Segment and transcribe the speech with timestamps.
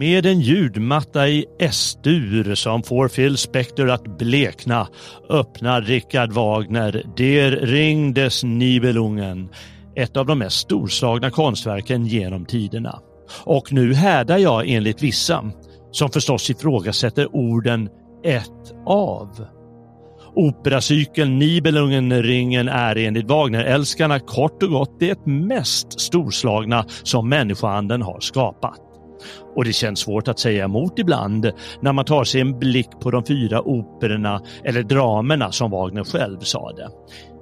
[0.00, 4.88] Med en ljudmatta i S-dur som får Phil Spector att blekna
[5.30, 9.48] öppnar Richard Wagner Der Ring des Nibelungen,
[9.96, 12.98] ett av de mest storslagna konstverken genom tiderna.
[13.44, 15.52] Och nu härdar jag enligt vissa,
[15.90, 17.88] som förstås ifrågasätter orden
[18.24, 19.46] ett av.
[20.34, 28.89] Operacykeln Nibelungenringen är enligt Wagner-älskarna kort och gott det mest storslagna som människoanden har skapat.
[29.56, 33.10] Och det känns svårt att säga emot ibland när man tar sig en blick på
[33.10, 36.88] de fyra operorna eller dramerna som Wagner själv sade.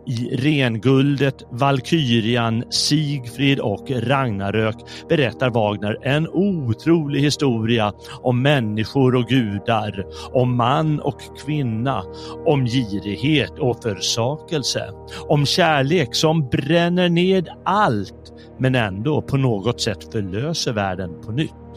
[0.09, 4.77] I Renguldet, Valkyrian, Sigfrid och Ragnarök
[5.09, 12.03] berättar Wagner en otrolig historia om människor och gudar, om man och kvinna,
[12.47, 14.91] om girighet och försakelse,
[15.29, 21.68] om kärlek som bränner ned allt men ändå på något sätt förlöser världen på nytt.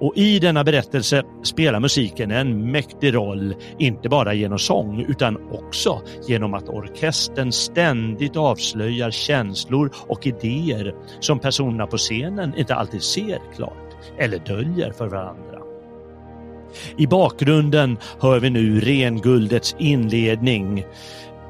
[0.00, 6.02] Och i denna berättelse spelar musiken en mäktig roll, inte bara genom sång utan också
[6.28, 13.38] genom att orkestern ständigt avslöjar känslor och idéer som personerna på scenen inte alltid ser
[13.56, 15.58] klart eller döljer för varandra.
[16.98, 20.84] I bakgrunden hör vi nu renguldets inledning,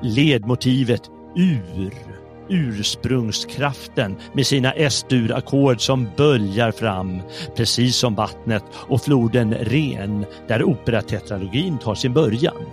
[0.02, 1.02] ledmotivet
[1.36, 2.19] ur
[2.50, 7.20] ursprungskraften med sina S-dur-ackord som böljar fram,
[7.56, 12.66] precis som vattnet och floden Ren, där operatetralogin tar sin början.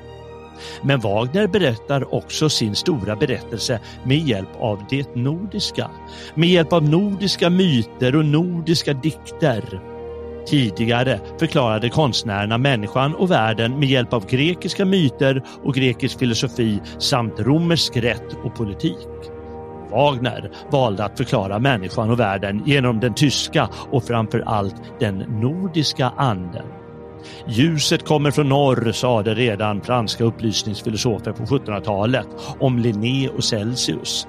[0.81, 5.91] Men Wagner berättar också sin stora berättelse med hjälp av det nordiska,
[6.35, 9.81] med hjälp av nordiska myter och nordiska dikter.
[10.47, 17.39] Tidigare förklarade konstnärerna människan och världen med hjälp av grekiska myter och grekisk filosofi samt
[17.39, 19.36] romersk rätt och politik.
[19.91, 26.11] Wagner valde att förklara människan och världen genom den tyska och framför allt den nordiska
[26.17, 26.65] anden.
[27.47, 32.27] Ljuset kommer från norr, sade redan franska upplysningsfilosofer på 1700-talet
[32.59, 34.27] om Linné och Celsius.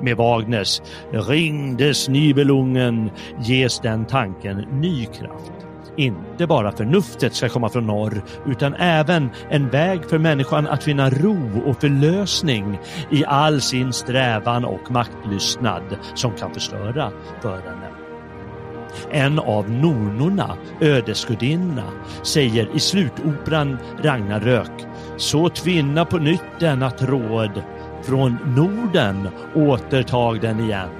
[0.00, 0.80] Med Wagners
[1.12, 3.10] Ring des Nibelungen
[3.42, 5.59] ges den tanken ny kraft.
[6.00, 11.10] Inte bara förnuftet ska komma från norr utan även en väg för människan att finna
[11.10, 12.78] ro och förlösning
[13.10, 15.82] i all sin strävan och maktlystnad
[16.14, 17.12] som kan förstöra
[17.42, 17.88] för henne.
[19.10, 21.84] En av nornorna, ödesgudinna,
[22.22, 27.62] säger i slutoperan Ragnarök så tvinna på nytt denna tråd
[28.02, 30.99] från Norden återtag den igen.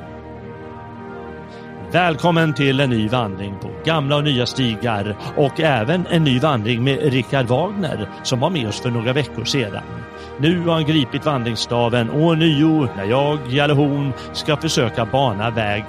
[1.93, 6.85] Välkommen till en ny vandring på gamla och nya stigar och även en ny vandring
[6.85, 9.83] med Richard Wagner som var med oss för några veckor sedan.
[10.39, 15.85] Nu har han gripit vandringsstaven och nio när jag, Jalle Horn, ska försöka bana väg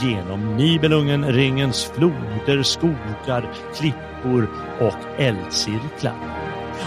[0.00, 6.14] genom Nibelungen, ringens floder, skogar, klippor och eldcirklar.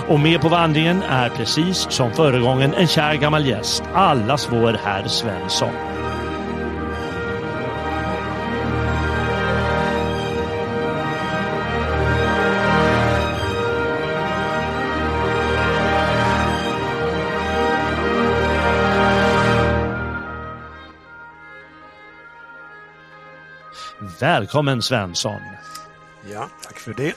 [0.08, 5.08] Och med på vandringen är precis som föregången en kär gammal gäst, allas vår herr
[5.08, 6.05] Svensson.
[24.26, 25.42] Välkommen Svensson!
[26.34, 27.14] Ja, tack för det.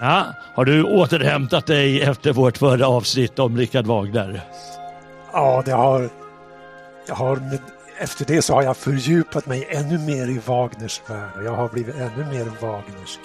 [0.00, 4.42] Ja, har du återhämtat dig efter vårt förra avsnitt om Richard Wagner?
[5.32, 6.10] Ja, det har
[7.06, 7.14] jag.
[7.14, 7.58] Har,
[7.98, 11.68] efter det så har jag fördjupat mig ännu mer i Wagners värld och jag har
[11.68, 13.20] blivit ännu mer Wagnersk.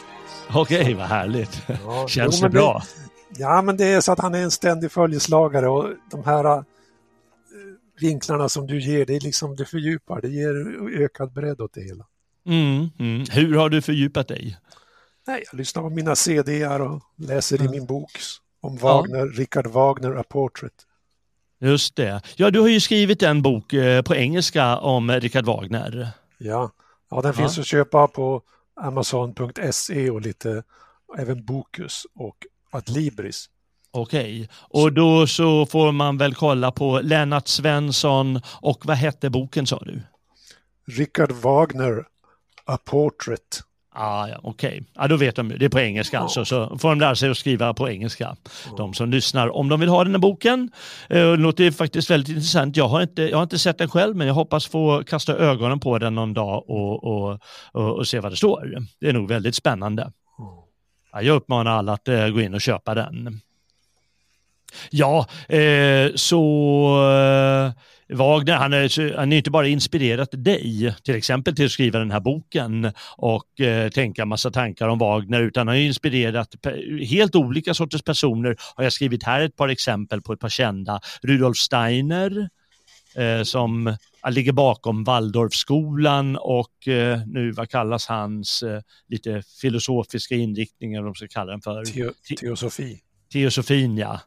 [0.54, 1.64] Okej, okay, vad härligt.
[1.86, 2.84] Ja, Känns jo, det bra?
[3.30, 6.64] Det, ja, men det är så att han är en ständig följeslagare och de här
[8.02, 10.54] vinklarna som du ger, det är liksom det fördjupar, det ger
[11.04, 12.06] ökad bredd åt det hela.
[12.46, 13.26] Mm, mm.
[13.32, 14.58] Hur har du fördjupat dig?
[15.28, 17.74] Nej, jag lyssnar på mina CDR och läser mm.
[17.74, 18.12] i min bok
[18.62, 19.26] om Wagner, ja.
[19.26, 20.86] Richard Wagner, A Portrait.
[21.60, 22.22] Just det.
[22.36, 26.10] Ja, du har ju skrivit en bok eh, på engelska om Richard Wagner.
[26.38, 26.72] Ja,
[27.12, 28.42] ja den finns att köpa på
[28.82, 30.64] Amazon.se och lite,
[31.18, 32.38] även Bokus och
[32.72, 33.50] Adlibris.
[33.92, 39.68] Okej, och då så får man väl kolla på Lennart Svensson och vad hette boken
[39.68, 40.02] sa du?
[40.88, 42.06] Richard Wagner,
[42.66, 43.62] A Portrait.
[43.98, 44.84] Ah, ja, Okej, okay.
[44.96, 47.38] ja, då vet de det är på engelska alltså, så får de lära sig att
[47.38, 48.36] skriva på engelska.
[48.78, 50.72] De som lyssnar, om de vill ha den här boken.
[51.10, 52.78] Eh, det låter faktiskt väldigt intressant.
[52.78, 55.80] Jag har, inte, jag har inte sett den själv, men jag hoppas få kasta ögonen
[55.80, 57.40] på den någon dag och, och,
[57.72, 58.86] och, och se vad det står.
[59.00, 60.12] Det är nog väldigt spännande.
[61.12, 63.42] Ja, jag uppmanar alla att uh, gå in och köpa den.
[64.90, 66.42] Ja, eh, så
[67.12, 67.72] eh,
[68.10, 72.12] Wagner, han är, han är inte bara inspirerat dig, till exempel till att skriva den
[72.12, 76.56] här boken och eh, tänka massa tankar om Wagner, utan han har inspirerat
[77.10, 78.56] helt olika sorters personer.
[78.76, 81.00] Har jag skrivit här ett par exempel på ett par kända.
[81.22, 82.50] Rudolf Steiner,
[83.16, 83.98] eh, som
[84.30, 91.28] ligger bakom Waldorfskolan och eh, nu vad kallas hans eh, lite filosofiska inriktningar, de ska
[91.28, 91.86] kalla den för?
[91.86, 93.02] Teo, teosofi.
[93.34, 94.20] Teosofin, ja.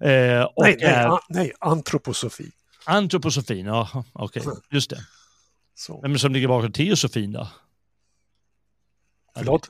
[0.00, 1.18] Eh, nej, nej, är...
[1.28, 2.50] nej, antroposofi.
[2.86, 4.54] Antroposofin, ja okej, okay.
[4.70, 5.00] just det.
[5.74, 6.00] Så.
[6.00, 7.48] Vem är det som ligger bakom teosofin då?
[9.36, 9.68] Förlåt?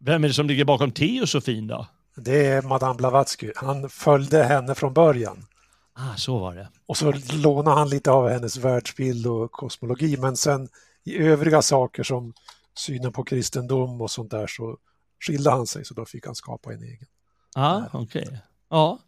[0.00, 1.86] Vem är det som ligger bakom teosofin då?
[2.16, 3.52] Det är Madame Blavatsky.
[3.56, 5.46] Han följde henne från början.
[5.92, 6.68] Ah, så var det.
[6.86, 10.68] Och så lånade han lite av hennes världsbild och kosmologi, men sen
[11.04, 12.34] i övriga saker som
[12.74, 14.78] synen på kristendom och sånt där så
[15.20, 17.06] skilde han sig, så då fick han skapa en egen.
[17.54, 18.22] ah, okej.
[18.22, 18.38] Okay.
[18.70, 18.98] Ja,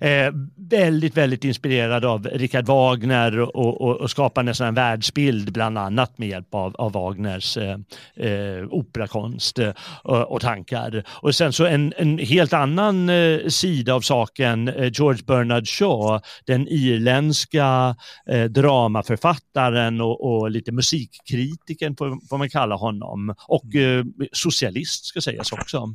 [0.00, 5.78] eh, väldigt, väldigt inspirerad av Richard Wagner och, och, och skapar nästan en världsbild bland
[5.78, 7.78] annat med hjälp av, av Wagners eh,
[8.16, 9.72] eh, operakonst eh,
[10.02, 11.04] och, och, tankar.
[11.08, 16.20] Och sen så en, en helt annan eh, sida av saken, eh, George Bernard Shaw,
[16.46, 17.96] den irländska
[18.30, 25.20] eh, dramaförfattaren och, och, lite musikkritikern får, får man kalla honom och eh, socialist ska
[25.20, 25.94] sägas också.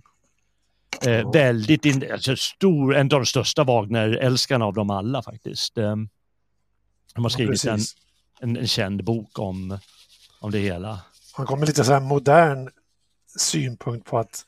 [1.02, 5.78] Eh, väldigt, in, alltså stor, en av de största Wagner-älskarna av dem alla faktiskt.
[5.78, 5.96] Eh,
[7.16, 7.80] de har skrivit ja, en,
[8.40, 9.80] en, en, känd bok om,
[10.40, 11.00] om det hela.
[11.34, 12.70] Han kommer lite så här modern
[13.38, 14.46] synpunkt på att,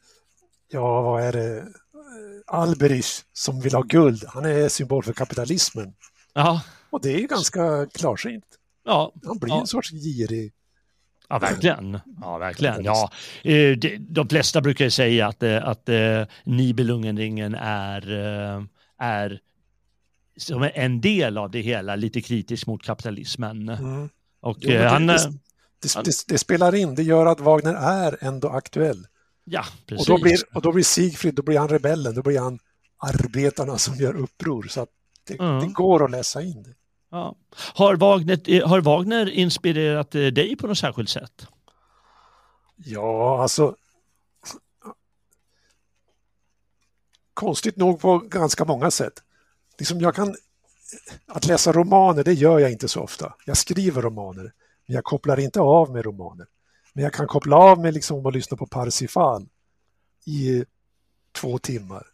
[0.72, 1.68] ja vad är det,
[2.48, 5.94] Alberich som vill ha guld, han är symbol för kapitalismen.
[6.34, 6.62] Ja.
[6.90, 8.46] Och det är ju ganska klarsynt.
[8.86, 9.14] Ja.
[9.26, 9.60] Han blir ja.
[9.60, 10.54] en sorts girig
[11.30, 12.00] Ja, verkligen.
[12.22, 12.84] Ja, verkligen.
[12.84, 13.12] Ja,
[13.44, 18.12] eh, de flesta brukar säga att, eh, att eh, Nibelungenringen är,
[19.00, 19.40] är
[20.38, 23.70] som en del av det hela, lite kritisk mot kapitalismen.
[23.70, 24.10] Mm.
[24.42, 25.18] Och jo, det, han, det,
[25.82, 29.08] det, det, spelar in, det gör att Wagner är ändå aktuell.
[29.44, 30.10] Ja, precis.
[30.10, 32.60] Och då blir, och då blir Sigfrid, då blir han rebellen, då blir han
[32.98, 34.64] arbetarna som gör uppror.
[34.64, 34.90] Så att
[35.28, 35.60] det, mm.
[35.60, 36.74] det går att läsa in det.
[37.18, 37.36] Ja.
[37.74, 41.48] Har, Wagner, eh, har Wagner inspirerat eh, dig på något särskilt sätt?
[42.76, 43.76] Ja, alltså
[47.34, 49.14] konstigt nog på ganska många sätt.
[49.80, 50.36] Liksom jag kan,
[51.26, 53.34] att läsa romaner, det gör jag inte så ofta.
[53.46, 54.54] Jag skriver romaner,
[54.88, 56.48] men jag kopplar inte av med romaner.
[56.94, 59.48] Men jag kan koppla av med liksom att lyssna på Parsifal
[60.26, 60.66] i
[61.32, 62.08] två timmar.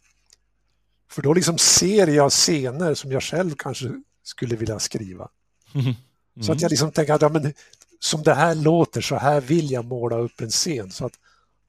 [1.10, 5.28] För då liksom ser jag scener som jag själv kanske skulle vilja skriva.
[5.74, 5.86] Mm.
[5.86, 5.96] Mm.
[6.40, 7.52] Så att jag liksom tänker att ja, men,
[7.98, 10.90] som det här låter, så här vill jag måla upp en scen.
[10.90, 11.12] Så att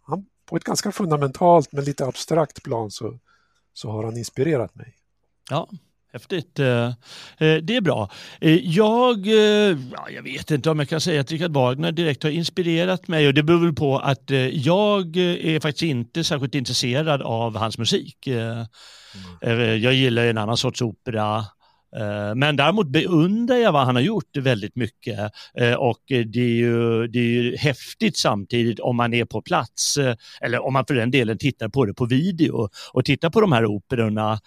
[0.02, 3.20] han, på ett ganska fundamentalt men lite abstrakt plan så,
[3.74, 4.96] så har han inspirerat mig.
[5.50, 5.70] Ja,
[6.16, 6.60] Häftigt.
[6.60, 6.94] Eh, eh,
[7.38, 8.10] det är bra.
[8.42, 9.28] Eh, jag,
[9.92, 13.28] ja, jag vet inte om jag kan säga att Richard Wagner direkt har inspirerat mig
[13.28, 18.28] och det beror på att jag är faktiskt inte särskilt intresserad av hans musik.
[18.28, 19.82] Mm.
[19.82, 21.46] Jag gillar en annan sorts opera
[22.00, 25.20] Eh, men däremot beundrar jag vad han har gjort väldigt mycket.
[25.58, 29.98] Eh, och det är, ju, det är ju häftigt samtidigt om man är på plats
[29.98, 33.42] eh, eller om man för den delen tittar på det på video och tittar på
[33.42, 34.40] de här operorna.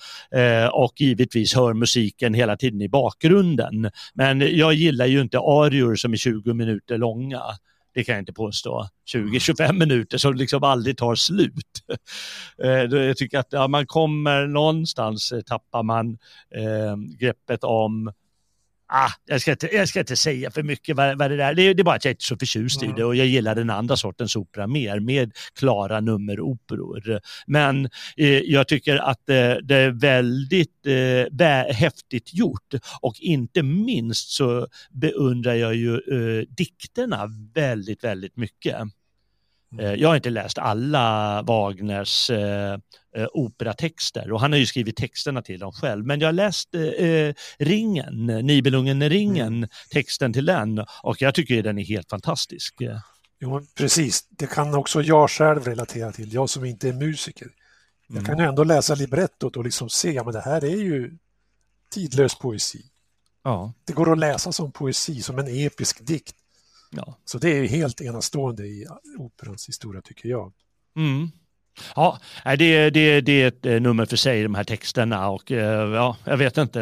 [0.73, 3.91] Och givetvis hör musiken hela tiden i bakgrunden.
[4.15, 7.43] Men jag gillar ju inte arior som är 20 minuter långa
[7.99, 9.79] det kan jag inte påstå, 20-25 mm.
[9.79, 11.55] minuter som liksom aldrig tar slut.
[12.63, 16.19] Eh, jag tycker att ja, man kommer någonstans, eh, tappar man
[16.55, 18.13] eh, greppet om
[18.89, 21.55] ah, jag, ska inte, jag ska inte säga för mycket vad, vad det är.
[21.55, 22.95] Det, det är bara att jag inte är så förtjust mm.
[22.95, 27.21] i det och jag gillar den andra sortens opera mer, med klara nummeroperor.
[27.47, 34.31] Men eh, jag tycker att eh, det är väldigt eh, häftigt gjort och inte minst
[34.31, 38.77] så beundrar jag ju eh, dikterna väldigt, väldigt mycket.
[39.73, 39.85] Mm.
[39.85, 42.73] Eh, jag har inte läst alla Wagners eh,
[43.17, 46.07] eh, operatexter och han har ju skrivit texterna till dem själv.
[46.07, 49.69] Men jag har läst eh, Ringen, Nibelungen-ringen, mm.
[49.91, 52.75] texten till den och jag tycker den är helt fantastisk.
[53.41, 54.27] Jo, precis.
[54.31, 57.49] Det kan också jag själv relatera till, jag som inte är musiker.
[58.07, 58.27] Jag mm.
[58.27, 61.19] kan ju ändå läsa librettot och liksom se, men det här är ju
[61.91, 62.85] tidlös poesi.
[63.43, 63.73] Ja.
[63.85, 66.35] Det går att läsa som poesi, som en episk dikt.
[66.91, 67.19] Ja.
[67.25, 68.87] Så det är helt enastående i
[69.19, 70.53] operans historia tycker jag.
[70.97, 71.29] Mm.
[71.97, 75.95] Ja, det, det, det är ett eh, nummer för sig de här texterna och eh,
[75.95, 76.79] ja, jag vet inte.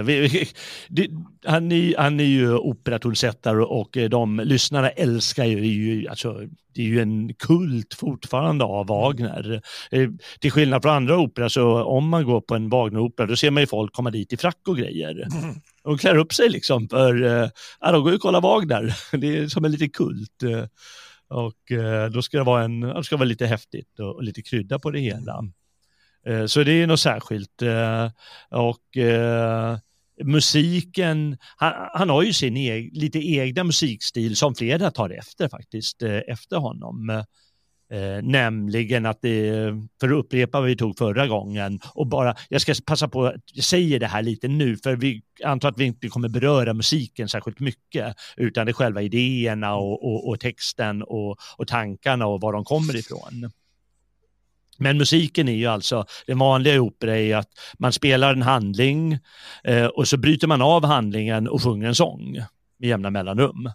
[1.47, 6.41] han, är, han är ju operatonsättare och eh, de lyssnarna älskar ju, alltså,
[6.75, 9.63] det är ju en kult fortfarande av Wagner.
[10.41, 13.63] Till skillnad från andra operor så om man går på en Wagner-opera då ser man
[13.63, 15.11] ju folk komma dit i frack och grejer.
[15.11, 15.55] Mm.
[15.85, 17.15] De klär upp sig liksom för,
[17.81, 18.97] ja de går ju och kollar Wagner.
[19.17, 20.43] Det är som en liten kult.
[21.29, 24.43] Och eh, då ska det vara, en, det ska vara lite häftigt och, och lite
[24.43, 25.45] krydda på det hela.
[26.27, 27.63] Eh, så det är något särskilt.
[27.63, 28.11] Eh,
[28.51, 28.97] och
[30.25, 36.03] musiken, han, han, har ju sin e lite egna musikstil som flera tar efter faktiskt,
[36.03, 37.25] efter honom.
[37.91, 39.53] Eh, nämligen att det,
[40.01, 43.65] för att upprepa vad vi tog förra gången, och bara, jag ska passa på att
[43.65, 47.61] säga det här lite nu, för vi antar att vi inte kommer beröra musiken särskilt
[47.61, 52.53] mycket, utan det är själva idéerna och, och, och texten och, och tankarna och var
[52.53, 53.51] de kommer ifrån.
[54.79, 59.19] Men musiken är ju alltså, den vanliga i opera är att man spelar en handling
[59.65, 62.33] eh, och så bryter man av handlingen och sjunger en sång
[62.79, 63.71] med jämna mellanrum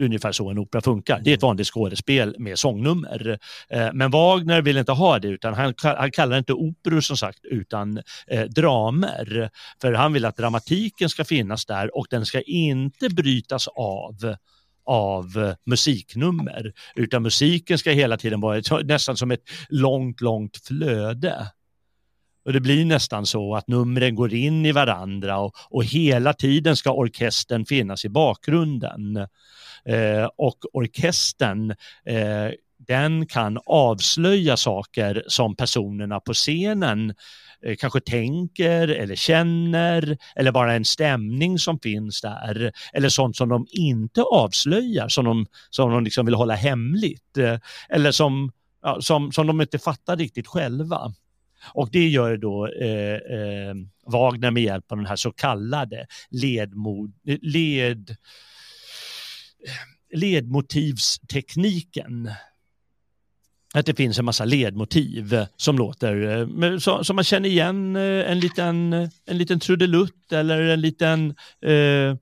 [0.00, 1.20] ungefär så en opera funkar.
[1.24, 3.38] Det är ett vanligt skådespel med sångnummer.
[3.68, 7.16] Eh, men Wagner vill inte ha det utan han, han kallar det inte operor som
[7.16, 9.50] sagt utan eh, dramer.
[9.80, 14.36] För han vill att dramatiken ska finnas där och den ska inte brytas av
[14.84, 21.50] av musiknummer utan musiken ska hela tiden vara nästan som ett långt, långt flöde.
[22.44, 26.76] Och det blir nästan så att numren går in i varandra och, och hela tiden
[26.76, 29.26] ska orkestern finnas i bakgrunden.
[29.84, 31.70] Eh, och orkestern
[32.06, 37.14] eh, den kan avslöja saker som personerna på scenen
[37.64, 43.48] eh, kanske tänker eller känner eller bara en stämning som finns där eller sånt som
[43.48, 47.38] de inte avslöjar som de, som de liksom vill hålla hemligt
[47.88, 51.12] eller som, ja, som, som de inte fattar riktigt själva.
[51.74, 53.74] Och det gör då eh, eh,
[54.06, 58.16] Wagner med hjälp av den här så kallade ledmod, led
[60.12, 62.30] ledmotivstekniken.
[63.74, 68.40] Att det finns en massa ledmotiv som låter, eh, som man känner igen eh, en
[68.40, 68.92] liten,
[69.26, 72.16] en liten trudelutt eller en liten eh,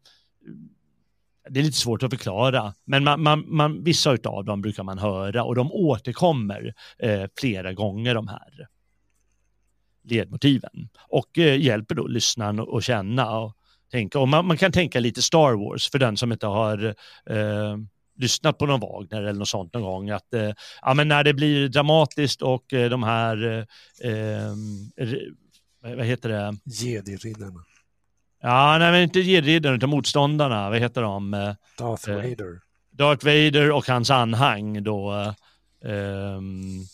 [1.51, 4.99] det är lite svårt att förklara, men man, man, man, vissa av dem brukar man
[4.99, 8.69] höra och de återkommer eh, flera gånger de här
[10.03, 13.58] ledmotiven och eh, hjälper då lyssnaren att känna och
[13.91, 14.19] tänka.
[14.19, 16.95] Och man, man, kan tänka lite Star Wars för den som inte har
[17.31, 17.77] eh,
[18.19, 20.11] lyssnat på någon Wagner eller något sånt någon gång.
[20.11, 20.51] Att, eh,
[20.83, 23.67] ja, men när det blir dramatiskt och eh, de här,
[24.01, 24.53] eh, eh,
[25.83, 26.57] vad heter det?
[26.65, 27.65] Jedi-riddarna.
[28.43, 31.31] Ja, nej men inte Jedi-riddarna utan motståndarna, vad heter de?
[31.79, 32.61] Darth Vader.
[32.91, 35.35] Darth Vader och hans anhang då.
[35.85, 36.87] Um,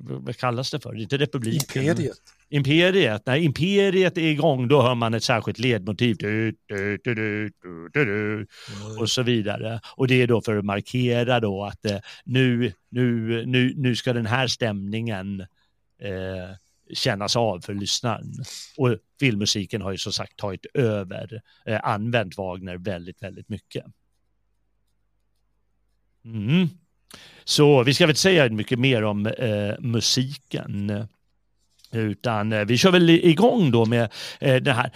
[0.00, 0.92] vad kallas det för?
[0.92, 1.82] Det är inte republiken.
[1.82, 2.20] Imperiet.
[2.50, 7.50] Imperiet, när imperiet är igång då hör man ett särskilt ledmotiv du, du,
[7.92, 8.46] du, mm.
[9.00, 9.80] och så vidare.
[9.96, 14.12] Och det är då för att markera då att eh, nu, nu, nu, nu ska
[14.12, 15.40] den här stämningen
[16.00, 16.56] eh,
[16.94, 18.32] kännas av för lyssnaren.
[18.76, 23.84] Och filmmusiken har ju som sagt tagit över, eh, använt Wagner väldigt, väldigt mycket.
[26.24, 26.68] Mm.
[27.44, 31.08] Så vi ska väl säga mycket mer om eh, musiken.
[31.92, 34.08] Utan eh, vi kör väl igång då med
[34.40, 34.90] eh, det här.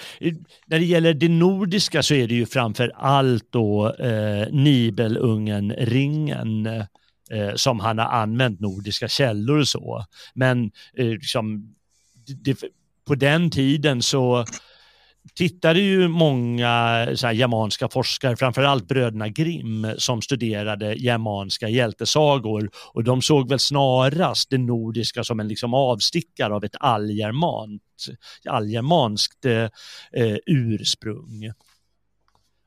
[0.67, 6.67] När det gäller det nordiska så är det ju framför allt då eh, Nibelungen-ringen
[7.31, 10.05] eh, som han har använt nordiska källor och så.
[10.35, 11.75] Men eh, liksom,
[12.43, 12.59] det,
[13.07, 14.45] på den tiden så
[15.35, 23.05] tittade ju många så här, germanska forskare, framförallt bröderna Grimm, som studerade germanska hjältesagor och
[23.05, 27.83] de såg väl snarast det nordiska som en liksom avstickare av ett allgermant,
[28.49, 29.69] allgermanskt eh,
[30.47, 31.52] ursprung.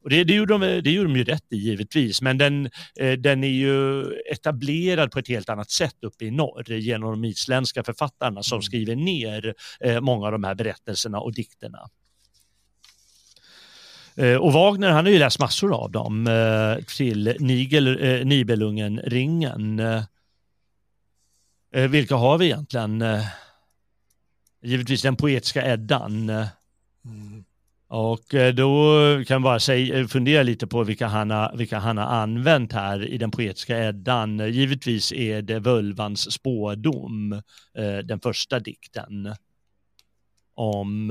[0.03, 2.69] Och det, det, gjorde de, det gjorde de ju rätt i givetvis, men den,
[2.99, 7.25] eh, den är ju etablerad på ett helt annat sätt uppe i norr genom de
[7.25, 8.61] isländska författarna som mm.
[8.63, 11.79] skriver ner eh, många av de här berättelserna och dikterna.
[14.17, 19.81] Eh, och Wagner han har ju läst massor av dem eh, till Nigel, eh, Nibelungen-ringen.
[21.89, 23.03] Vilka har vi egentligen?
[24.61, 26.29] Givetvis den poetiska Eddan.
[26.29, 27.45] Mm.
[27.87, 28.93] Och då
[29.27, 33.07] kan jag bara säga, fundera lite på vilka han, har, vilka han har använt här
[33.07, 34.51] i den poetiska Eddan.
[34.51, 37.41] Givetvis är det Völvans spådom,
[38.03, 39.35] den första dikten
[40.55, 41.07] om,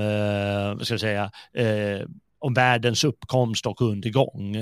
[0.76, 1.30] vad ska jag säga,
[2.44, 4.56] om världens uppkomst och undergång.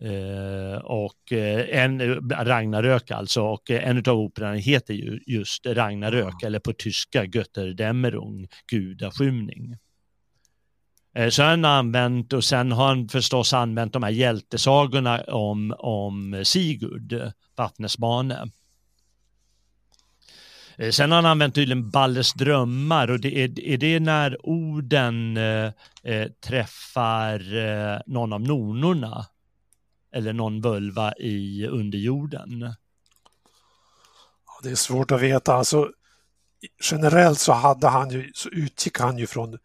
[0.00, 6.58] Eh, och eh, en, Ragnarök alltså, och en av operorna heter ju just Ragnarök, eller
[6.58, 9.76] på tyska Götterdämmerung, gudaskymning.
[11.14, 16.42] Eh, så han använt, och sen har han förstås använt de här hjältesagorna om, om
[16.44, 18.50] Sigurd, Vattnesbane.
[20.78, 25.36] Eh, sen har han använt tydligen Balles drömmar och det är, är det när orden
[25.36, 29.26] eh, eh, träffar eh, någon av nornorna
[30.12, 32.74] eller någon völva i underjorden?
[34.46, 35.54] Ja, det är svårt att veta.
[35.54, 35.90] Alltså,
[36.90, 39.58] generellt så, hade han ju, så utgick han ju från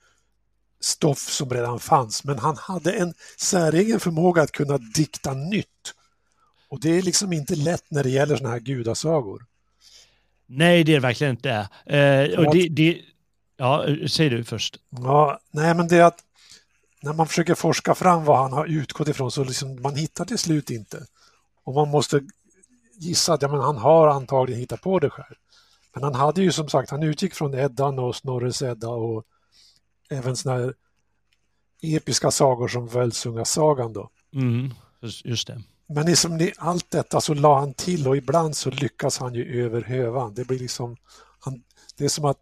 [0.79, 5.93] stoff som redan fanns, men han hade en säregen förmåga att kunna dikta nytt.
[6.69, 9.45] Och det är liksom inte lätt när det gäller sådana här gudasagor.
[10.57, 11.69] Nej, det är det verkligen inte.
[11.85, 13.01] Eh, och det, det,
[13.57, 14.79] ja, säg du först.
[14.89, 16.19] Ja, nej men det är att
[17.01, 20.37] när man försöker forska fram vad han har utgått ifrån så liksom, man hittar till
[20.37, 21.05] slut inte.
[21.63, 22.21] Och man måste
[22.99, 25.35] gissa att ja, men han har antagligen hittat på det själv.
[25.93, 29.23] Men han hade ju som sagt, han utgick från Eddan och Snorres Edda och
[30.09, 30.73] även sådana här
[31.81, 34.09] episka sagor som Völsungasagan då.
[34.33, 34.73] Mm,
[35.23, 35.61] just det.
[35.87, 39.63] Men liksom i allt detta så la han till och ibland så lyckas han ju
[39.65, 40.33] över hövan.
[40.33, 40.97] Det blir liksom,
[41.39, 41.63] han,
[41.97, 42.39] det är som att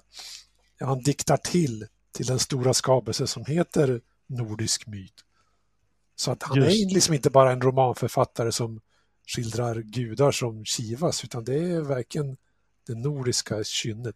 [0.80, 5.14] ja, han diktar till till den stora skapelse som heter nordisk myt.
[6.16, 6.70] Så att han Just.
[6.70, 8.82] är liksom inte bara en romanförfattare som
[9.28, 12.38] skildrar gudar som kivas, utan det är verkligen
[12.88, 14.16] det nordiska kynnet.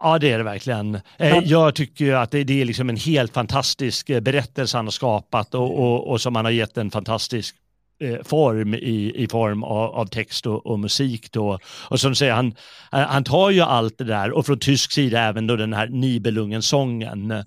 [0.00, 1.00] Ja, det är det verkligen.
[1.18, 5.54] Eh, jag tycker att det är liksom en helt fantastisk eh, berättelse han har skapat
[5.54, 7.56] och, och, och som han har gett en fantastisk
[8.24, 11.32] form i, i form av, av text och, och, musik.
[11.32, 11.58] Då.
[11.90, 12.46] Och som säger, han,
[12.92, 15.88] eh, han tar ju allt det där och från tysk sida även då den här
[15.88, 17.44] Nibelungen-sången mm.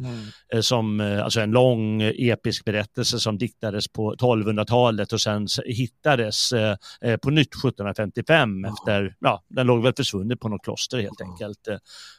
[0.54, 6.76] Eh, som alltså en lång episk berättelse som diktades på 1200-talet och sen hittades eh,
[7.22, 8.74] på nytt 1755 mm.
[8.74, 11.68] efter, ja, den låg väl försvunnen på något kloster helt enkelt.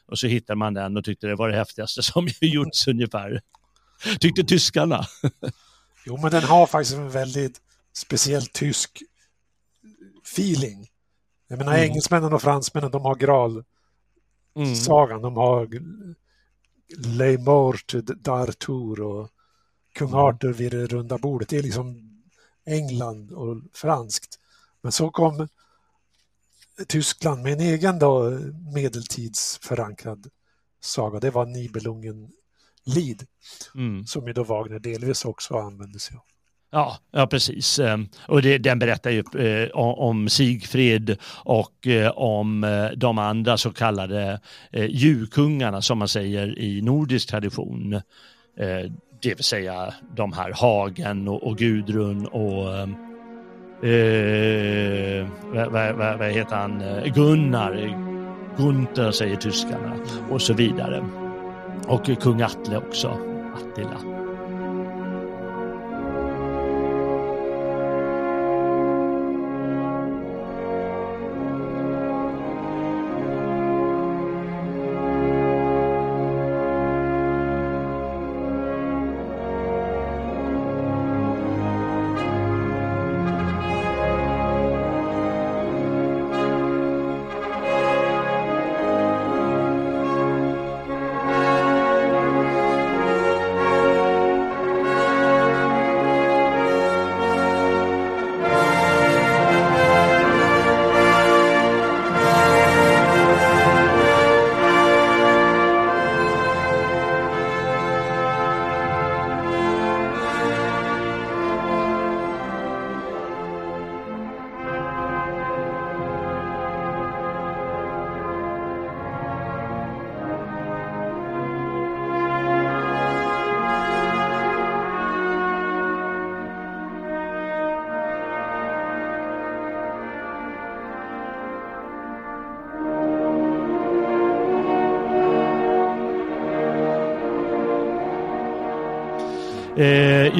[0.06, 3.40] Och så hittade man den och tyckte det var det häftigaste som gjorts ungefär.
[4.20, 5.04] Tyckte tyskarna.
[6.06, 7.60] jo, men den har faktiskt en väldigt
[7.92, 9.02] speciellt tysk
[10.24, 10.88] feeling.
[11.48, 11.84] Jag menar mm.
[11.84, 15.22] engelsmännen och fransmännen, de har Graal-sagan, mm.
[15.22, 15.68] de har
[16.96, 19.30] Le Mort d'Arthur och
[19.92, 20.20] Kung mm.
[20.20, 21.48] Arthur vid det runda bordet.
[21.48, 22.12] Det är liksom
[22.64, 24.38] England och franskt.
[24.80, 25.48] Men så kom
[26.86, 28.30] Tyskland med en egen då,
[28.74, 30.30] medeltidsförankrad
[30.80, 31.20] saga.
[31.20, 32.32] Det var Nibelungen
[32.84, 33.26] Lid,
[33.74, 34.06] mm.
[34.06, 36.22] som ju då Wagner delvis också använde sig av.
[36.74, 37.78] Ja, ja precis.
[37.78, 43.56] Ehm, och det, den berättar ju eh, om Sigfrid och eh, om eh, de andra
[43.56, 44.40] så kallade
[44.72, 48.00] djurkungarna som man säger i nordisk tradition.
[49.22, 52.78] Det vill säga de här Hagen och, och Gudrun och
[53.88, 56.82] eh, vad, vad, vad, heter han,
[57.14, 57.98] Gunnar,
[58.56, 59.96] Gunther säger tyskarna
[60.30, 61.04] och så vidare.
[61.86, 63.18] Och kung Atle också,
[63.54, 64.21] Attila.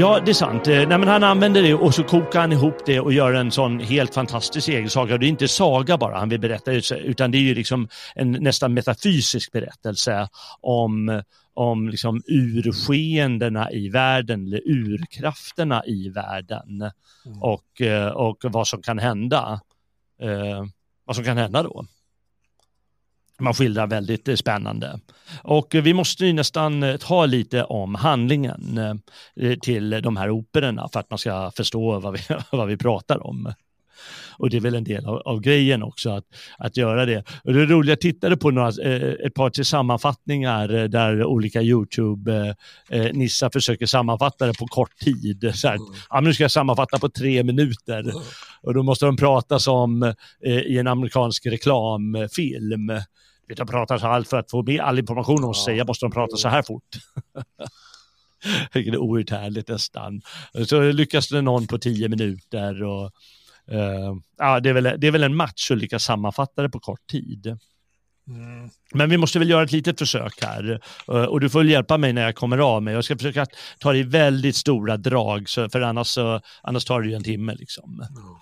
[0.02, 0.66] Ja, det är sant.
[0.66, 3.50] Eh, nej, men han använder det och så kokar han ihop det och gör en
[3.50, 5.18] sån helt fantastisk egen saga.
[5.18, 8.74] Det är inte saga bara han vill berätta, utan det är ju liksom en nästan
[8.74, 10.28] metafysisk berättelse
[10.60, 11.22] om,
[11.54, 16.82] om liksom urskeendena i världen, eller urkrafterna i världen
[17.26, 17.42] mm.
[17.42, 19.60] och, eh, och vad som kan hända.
[20.22, 20.64] Eh,
[21.04, 21.86] vad som kan hända då
[23.40, 25.00] man skildrar väldigt eh, spännande.
[25.42, 28.80] Och eh, vi måste ju nästan eh, ta lite om handlingen
[29.62, 32.18] till de här operorna för att man ska förstå vad vi,
[32.52, 33.52] vad vi pratar om.
[34.38, 36.24] Och det är väl en del av, av grejen också att,
[36.58, 37.24] att göra det.
[37.44, 38.68] Och det roliga, jag tittade på några,
[39.26, 45.50] ett par till sammanfattningar där olika YouTube-nissar försöker sammanfatta det på kort tid.
[45.54, 45.88] Så här, mm.
[46.10, 48.00] ja, nu ska jag sammanfatta på tre minuter.
[48.00, 48.16] Mm.
[48.62, 50.14] Och då måste de prata som
[50.44, 52.92] i en amerikansk reklamfilm.
[53.56, 56.36] De pratar så allt för att få med all information om sig, måste de prata
[56.36, 56.88] så här fort.
[58.72, 60.22] Vilket är outhärdligt nästan.
[60.66, 63.04] Så lyckas det någon på tio minuter och
[63.72, 66.80] uh, ja, det är, väl, det är väl en match att lyckas sammanfatta det på
[66.80, 67.58] kort tid.
[68.28, 68.70] Mm.
[68.94, 72.12] Men vi måste väl göra ett litet försök här uh, och du får hjälpa mig
[72.12, 72.94] när jag kommer av mig.
[72.94, 73.46] Jag ska försöka
[73.78, 76.18] ta det i väldigt stora drag för annars,
[76.62, 77.54] annars tar det ju en timme.
[77.54, 78.06] Liksom.
[78.10, 78.34] Mm.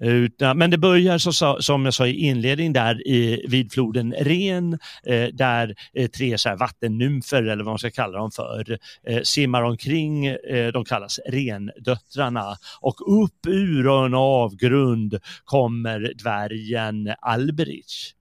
[0.00, 4.78] Utan, men det börjar så, som jag sa i inledningen där i, vid floden Ren
[5.06, 9.22] eh, där eh, tre så här vattennymfer eller vad man ska kalla dem för eh,
[9.22, 10.26] simmar omkring.
[10.26, 18.12] Eh, de kallas Rendöttrarna och upp ur en avgrund kommer dvärgen Alberich.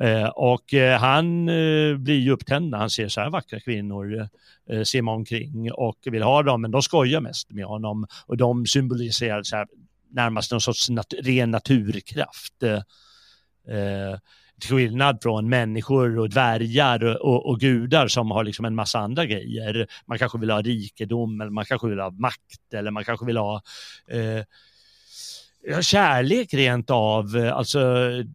[0.00, 4.28] Eh, och eh, han eh, blir ju upptänd när han ser så här vackra kvinnor
[4.70, 8.66] eh, simma omkring och vill ha dem, men de skojar mest med honom och de
[8.66, 9.66] symboliserar så här,
[10.10, 12.62] närmast någon sorts nat ren naturkraft.
[12.62, 12.74] Eh,
[13.76, 14.18] eh
[14.60, 19.26] till skillnad från människor och dvärgar och, och, gudar som har liksom en massa andra
[19.26, 19.86] grejer.
[20.06, 23.36] Man kanske vill ha rikedom eller man kanske vill ha makt eller man kanske vill
[23.36, 23.62] ha
[24.08, 24.44] eh,
[25.80, 27.80] kärlek rent av, eh, alltså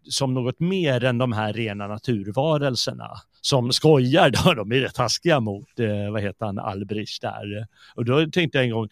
[0.04, 3.10] som något mer än de här rena naturvarelserna
[3.42, 7.68] som skojar då, de är rätt taskiga mot, eh, vad heter han, Albrich där.
[7.96, 8.90] Och då tänkte jag en gång,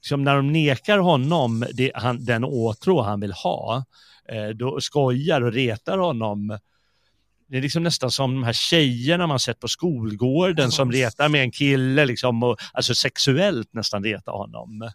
[0.00, 3.84] som när de nekar honom det, han, den åtrå han vill ha,
[4.28, 6.58] eh, då skojar och retar honom.
[7.48, 11.42] Det är liksom nästan som de här tjejerna man sett på skolgården som retar med
[11.42, 14.90] en kille, liksom, och, alltså sexuellt nästan retar honom.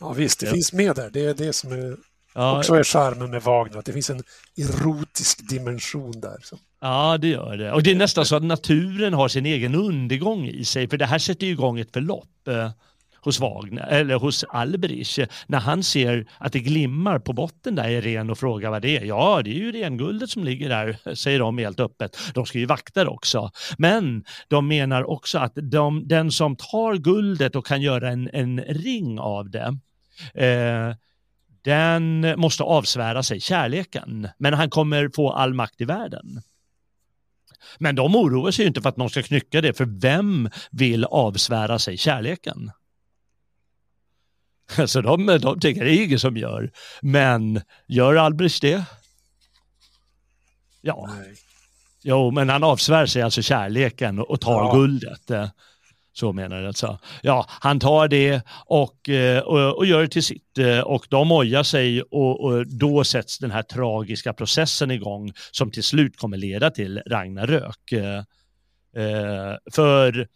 [0.00, 0.52] Ja visst, det ja.
[0.52, 1.10] finns med där.
[1.12, 1.96] Det är det som är
[2.34, 2.58] ja.
[2.58, 4.22] också är charmen med Wagner, att det finns en
[4.56, 6.38] erotisk dimension där.
[6.42, 6.58] Så.
[6.80, 7.72] Ja, det gör det.
[7.72, 11.06] Och det är nästan så att naturen har sin egen undergång i sig, för det
[11.06, 12.48] här sätter igång ett förlopp.
[13.24, 18.00] Hos Wagner, eller hos Alberich, när han ser att det glimmar på botten där i
[18.00, 19.04] ren och frågar vad det är.
[19.04, 22.16] Ja, det är ju renguldet som ligger där, säger de helt öppet.
[22.34, 23.50] De ska ju vakta det också.
[23.78, 28.60] Men de menar också att de, den som tar guldet och kan göra en, en
[28.60, 29.78] ring av det,
[30.34, 30.96] eh,
[31.64, 34.28] den måste avsvära sig kärleken.
[34.38, 36.42] Men han kommer få all makt i världen.
[37.78, 41.78] Men de oroar sig inte för att någon ska knycka det, för vem vill avsvära
[41.78, 42.70] sig kärleken?
[44.86, 46.70] Så de, de tycker det är ingen som gör.
[47.02, 48.84] Men gör Albrecht det?
[50.80, 51.08] Ja.
[51.18, 51.34] Nej.
[52.06, 54.72] Jo, men han avsvär sig alltså kärleken och tar ja.
[54.74, 55.30] guldet.
[56.12, 56.98] Så menar jag alltså.
[57.22, 61.32] Ja, han tar det och, eh, och, och, gör det till sitt eh, och de
[61.32, 66.36] ojar sig och, och, då sätts den här tragiska processen igång som till slut kommer
[66.36, 67.92] leda till Ragnarök.
[67.92, 68.22] Eh,
[69.72, 70.28] för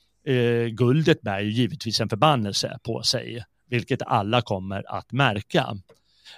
[0.69, 5.77] guldet bär ju givetvis en förbannelse på sig vilket alla kommer att märka.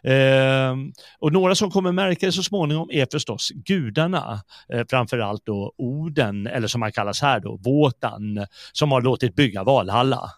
[0.02, 0.76] Eh,
[1.18, 4.40] och några som kommer märka det så småningom är förstås gudarna,
[4.72, 9.64] eh, framförallt då Oden, eller som han kallas här då, Våtan, som har låtit bygga
[9.64, 10.30] Valhalla.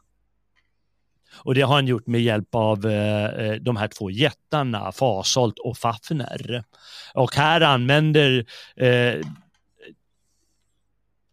[1.44, 5.59] Och det har han gjort med hjälp av eh, eh de här två jättarna, Fasolt
[5.59, 6.64] och Fafner.
[7.14, 8.44] Och här använder
[8.76, 9.14] eh,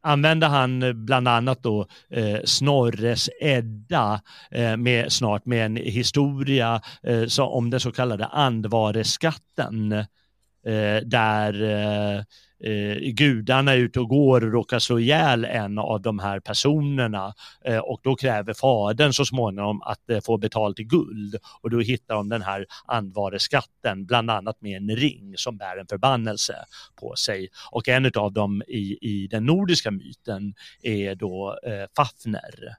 [0.09, 6.81] använde han eh, bland annat då eh, Snorres Edda eh, med, snart med en historia
[7.03, 12.23] eh, så, om den så kallade andvareskatten eh, där eh,
[12.63, 17.33] eh, gudarna är ute och går och råkar slå ihjäl en av de här personerna
[17.65, 21.79] eh, och då kräver fadern så småningom att eh, få betalt i guld och då
[21.79, 26.55] hittar de den här andvareskatten bland annat med en ring som bär en förbannelse
[26.99, 32.75] på sig och en av dem i, i den nordiska myten är då eh, Fafner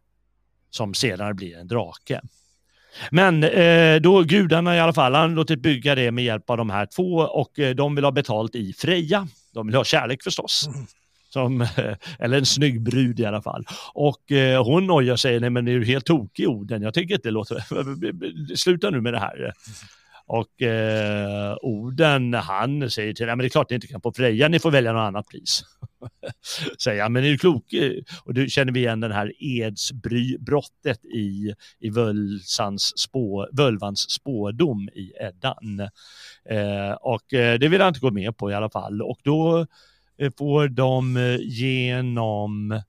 [0.71, 2.21] som senare blir en drake.
[3.11, 6.71] Men eh, då gudarna i alla fall, han låtit bygga det med hjälp av de
[6.71, 9.29] här två och eh, de vill ha betalt i Freja.
[9.55, 10.67] De vill ha kärlek förstås.
[10.67, 10.87] Mm.
[11.29, 11.67] Som,
[12.19, 13.67] eller en snygg brud i alla fall.
[13.95, 16.83] Och eh, hon nojar sig, nej men är du helt tokig Oden?
[16.83, 17.55] Jag tänker inte låta,
[18.57, 19.53] sluta nu med det här.
[20.33, 24.13] Och eh, Oden, han säger till ja men det är klart ni inte kan på
[24.13, 25.63] Freja, ni får välja något annat pris.
[26.79, 27.65] säger han, men är du klok?
[28.25, 35.13] Och då känner vi igen den här edsbrottet i, i Völsans spå, Völvans spådom i
[35.21, 35.81] Eddan.
[36.51, 39.03] Eh, och eh, det vill han inte gå med på i alla fall.
[39.03, 39.67] Och då
[40.19, 42.81] eh, får de eh, genom,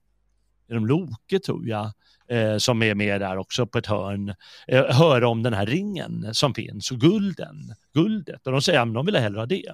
[0.68, 1.92] genom Loke tror jag,
[2.32, 4.34] eh, som är med där också på ett hörn,
[4.68, 8.46] eh, höra om den här ringen som finns och gulden, guldet.
[8.46, 9.72] Och de säger att de vill hellre ha det.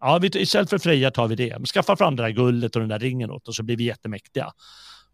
[0.00, 1.66] Ja, vi, istället för Freja tar vi det.
[1.66, 4.52] Skaffa fram det där guldet och den där ringen åt oss så blir vi jättemäktiga.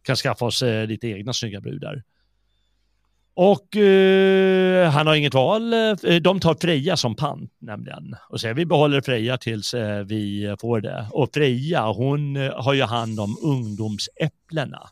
[0.03, 2.03] Kan skaffa oss eh, lite egna snygga brudar.
[3.35, 5.73] Och eh, han har inget val.
[5.73, 8.17] Eh, de tar Freja som pant nämligen.
[8.29, 11.07] Och säger vi behåller Freja tills eh, vi får det.
[11.11, 14.89] Och Freja hon eh, har ju hand om ungdomsäpplena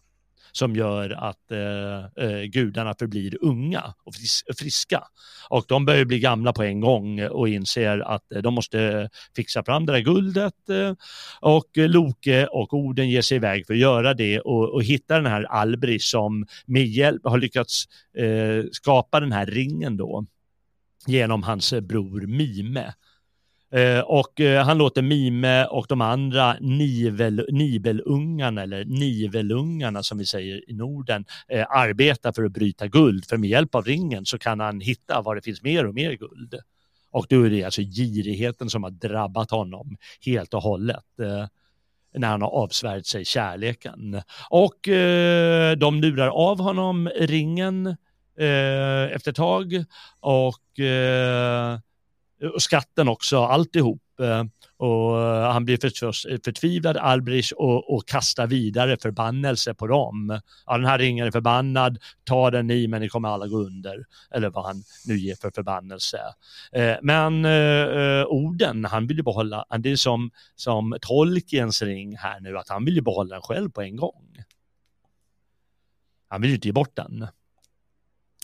[0.53, 4.15] som gör att eh, eh, gudarna förblir unga och
[4.59, 5.03] friska.
[5.49, 9.65] Och de börjar bli gamla på en gång och inser att eh, de måste fixa
[9.65, 10.69] fram det där guldet.
[10.69, 10.95] Eh,
[11.41, 15.27] och Loke och Oden ger sig iväg för att göra det och, och hitta den
[15.27, 17.85] här Albri som med hjälp har lyckats
[18.19, 20.27] eh, skapa den här ringen då
[21.07, 22.95] genom hans bror Mime.
[23.73, 30.27] Eh, och eh, han låter Mime och de andra nivel, nibelungarna eller nivelungarna som vi
[30.27, 33.25] säger i Norden eh, arbeta för att bryta guld.
[33.25, 36.13] För med hjälp av ringen så kan han hitta var det finns mer och mer
[36.13, 36.55] guld.
[37.13, 41.47] Och då är det alltså girigheten som har drabbat honom helt och hållet eh,
[42.19, 44.23] när han har avsvärt sig kärleken.
[44.51, 47.87] Och eh, de lurar av honom ringen
[48.39, 49.85] eh, efter ett tag
[50.21, 50.81] och
[52.55, 54.03] och skatten också, alltihop.
[54.21, 54.45] Eh,
[54.77, 60.41] och eh, han blir förstås förtvivlad, Albrich, och, och kastar vidare förbannelse på dem.
[60.67, 64.05] Ja, den här ringen är förbannad, ta den ni, men ni kommer alla gå under.
[64.31, 66.21] Eller vad han nu ger för förbannelse.
[66.73, 72.41] Eh, men eh, orden, han vill ju behålla, det är som, som Tolkiens ring här
[72.41, 74.45] nu, att han vill ju behålla den själv på en gång.
[76.29, 77.27] Han vill ju inte ge bort den.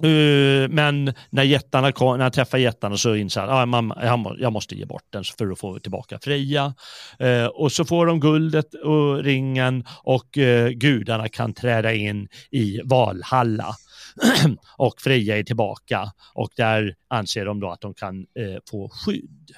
[0.05, 4.53] Uh, men när, jättarna kom, när han träffar jättarna så inser han att ah, jag
[4.53, 6.75] måste ge bort den för att få tillbaka Freja.
[7.23, 12.81] Uh, och så får de guldet och ringen och uh, gudarna kan träda in i
[12.85, 13.75] Valhalla.
[14.77, 18.27] och Freja är tillbaka och där anser de då att de kan
[18.71, 19.51] få skydd.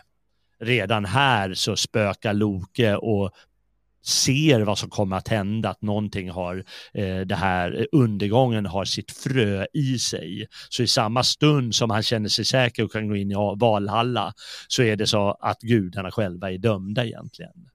[0.61, 3.31] Redan här så spökar Loke och
[4.09, 9.11] ser vad som kommer att hända, att någonting har, eh, det här undergången har sitt
[9.11, 10.47] frö i sig.
[10.69, 14.33] Så i samma stund som han känner sig säker och kan gå in i Valhalla
[14.69, 17.69] så är det så att gudarna själva är dömda egentligen.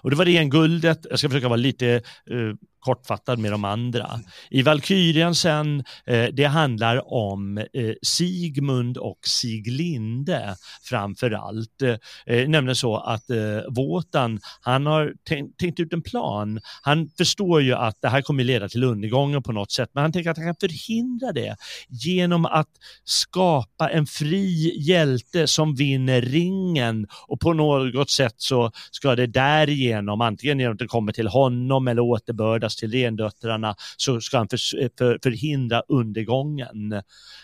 [0.00, 1.88] Och det var det en guldet, jag ska försöka vara lite
[2.30, 4.20] eh, kortfattad med de andra.
[4.50, 7.64] I Valkyrien sen, eh, det handlar om eh,
[8.02, 11.82] Sigmund och Siglinde framför allt.
[12.26, 16.60] Eh, nämligen så att eh, Våtan, han har tänkt, tänkt, ut en plan.
[16.82, 20.12] Han förstår ju att det här kommer leda till undergången på något sätt, men han
[20.12, 21.56] tänker att han kan förhindra det
[21.88, 22.70] genom att
[23.04, 30.20] skapa en fri hjälte som vinner ringen och på något sätt så ska det därigenom,
[30.20, 34.48] antingen genom att det kommer till honom eller återbördas ges till rendöttrarna så ska han
[34.48, 36.92] för, eh, för, förhindra undergången.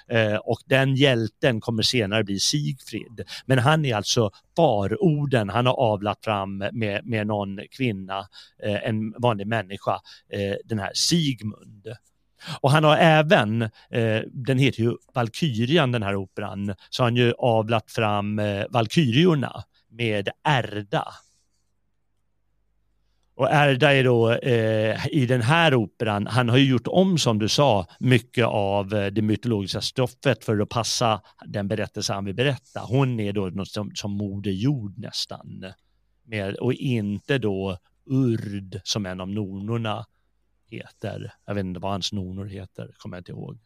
[0.09, 3.25] Eh, och den hjälten kommer senare bli Sigfrid.
[3.47, 8.19] Men han är alltså farorden han har avlat fram med, med någon kvinna,
[8.63, 10.01] eh, en vanlig människa,
[10.33, 11.89] eh, den här Sigmund.
[12.61, 17.33] Och han har även, eh, den heter ju Valkyrian den här operan, så han ju
[17.39, 21.09] avlat fram eh, Valkyriorna med Erda
[23.39, 27.39] och Erda är då eh, i den här operan, han har ju gjort om som
[27.39, 32.35] du sa mycket av eh, det mytologiska stoffet för att passa den berättelse han vill
[32.35, 32.81] berätta.
[32.81, 35.65] Hon är då något som, som moder jord nästan.
[36.25, 40.07] Med, och inte då Urd som en av nornorna
[40.71, 41.33] heter.
[41.47, 43.59] Jag vet inte vad hans nornor heter, kommer jag inte ihåg.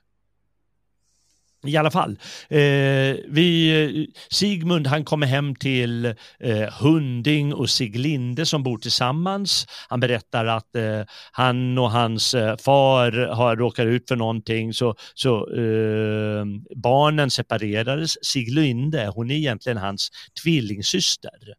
[1.66, 6.04] I alla fall, eh, vi, Sigmund han kommer hem till
[6.40, 9.66] eh, Hunding och Siglinde som bor tillsammans.
[9.88, 14.94] Han berättar att eh, han och hans eh, far har råkat ut för någonting så,
[15.14, 16.44] så eh,
[16.76, 18.24] barnen separerades.
[18.24, 20.10] Siglinde, hon är egentligen hans
[20.42, 21.54] tvillingsyster.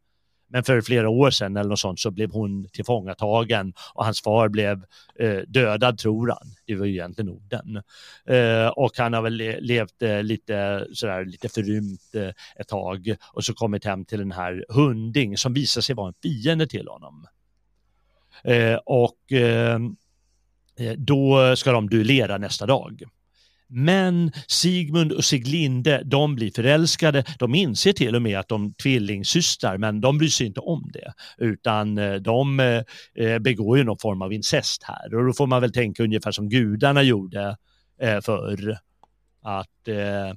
[0.54, 4.50] Men för flera år sedan eller något sånt så blev hon tillfångatagen och hans far
[4.50, 4.84] blev
[5.20, 6.56] eh, dödad tror han.
[6.66, 7.82] Det var ju egentligen orden.
[8.26, 13.44] Eh, och han har väl levt eh, lite sådär lite förrymt eh, ett tag och
[13.44, 17.28] så kommit hem till den här Hunding som visar sig vara en fiende till honom.
[18.44, 19.80] Eh, och eh,
[20.78, 23.04] eh då ska de duellera nästa dag.
[23.68, 27.24] Men Sigmund och Siglinde, de blir förälskade.
[27.40, 30.92] De inser till och med att de är tvillingsystrar, men de bryr sig inte om
[30.94, 31.14] det.
[31.38, 32.84] Utan eh, de eh,
[33.16, 35.16] eh, begår ju någon form av incest här.
[35.16, 37.58] Och då får man väl tänka ungefär som gudarna gjorde
[38.24, 38.78] förr.
[39.42, 40.36] Att eh,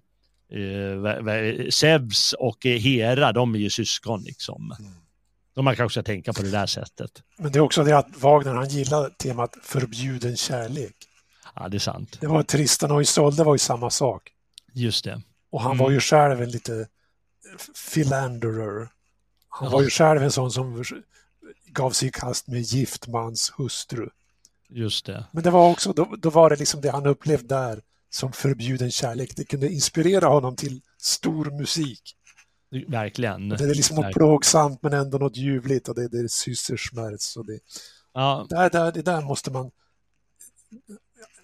[1.71, 4.75] Zeus och Hera, de är ju syskon liksom.
[5.55, 7.11] De man kanske ska tänka på det där sättet.
[7.39, 10.97] Men det är också det att Wagner, han gillar temat förbjuden kärlek.
[11.57, 12.19] Ja, det är sant.
[12.21, 14.33] Det var Tristan och Isolde var ju samma sak.
[14.73, 15.23] Just det.
[15.51, 15.85] Och han mm.
[15.85, 16.89] var ju själv en lite
[17.95, 18.89] philanderer.
[19.49, 19.71] Han ja.
[19.71, 20.85] var ju själv en sån som
[21.67, 24.09] gav sig i kast med giftmans hustru.
[24.69, 25.27] Just det.
[25.33, 28.91] Men det var också, då, då var det liksom det han upplevde där som förbjuden
[28.91, 29.37] kärlek.
[29.37, 32.17] Det kunde inspirera honom till stor musik.
[32.89, 33.49] Verkligen.
[33.49, 37.37] det är liksom något plågsamt men ändå något ljuvligt och det, det är systersmärts.
[37.37, 37.59] Och det,
[38.13, 38.47] ja.
[38.51, 39.71] där, där, det där måste man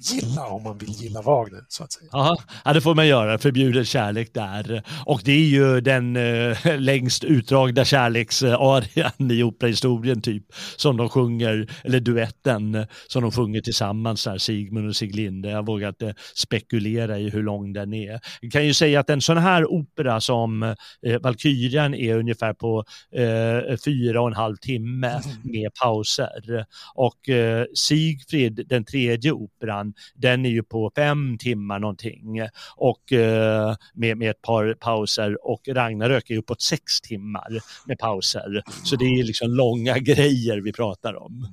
[0.00, 1.64] gilla om man vill gilla Wagner.
[1.68, 2.10] så att säga.
[2.12, 2.36] Aha.
[2.64, 3.38] Ja, det får man göra.
[3.38, 4.82] Förbjuden kärlek där.
[5.06, 10.44] Och det är ju den eh, längst utdragna kärleksarian i operahistorien typ.
[10.76, 15.50] Som de sjunger, eller duetten som de sjunger tillsammans, här, Sigmund och Siglinde.
[15.50, 18.20] Jag vågar inte spekulera i hur lång den är.
[18.40, 22.84] Jag kan ju säga att en sån här opera som eh, Valkyrian är ungefär på
[23.12, 25.36] eh, fyra och en halv timme mm.
[25.42, 26.66] med pauser.
[26.94, 29.83] Och eh, Sigfrid, den tredje operan,
[30.14, 32.40] den är ju på fem timmar någonting
[32.76, 37.48] och eh, med, med ett par pauser och Ragnarök är ju sex timmar
[37.86, 38.62] med pauser.
[38.84, 41.48] Så det är liksom långa grejer vi pratar om.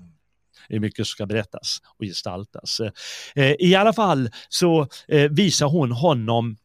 [0.69, 2.81] Det är mycket som ska berättas och gestaltas.
[3.35, 6.57] Eh, I alla fall så eh, visar hon honom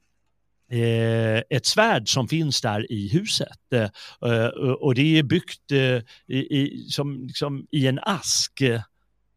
[0.70, 3.72] Eh, ett svärd som finns där i huset.
[3.74, 4.46] Eh,
[4.80, 8.62] och det är byggt eh, i, som, liksom, i en ask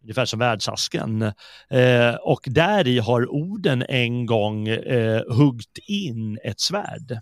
[0.01, 1.21] ungefär som världsasken.
[1.69, 7.19] Eh, och där i har orden en gång eh, huggt in ett svärd.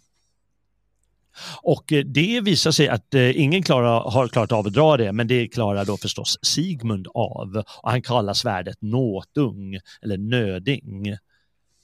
[1.61, 5.11] Och eh, det visar sig att eh, ingen klara, har klarat av att dra det,
[5.11, 7.63] men det klarar då förstås Sigmund av.
[7.83, 11.17] Och han kallar svärdet nåtung eller nöding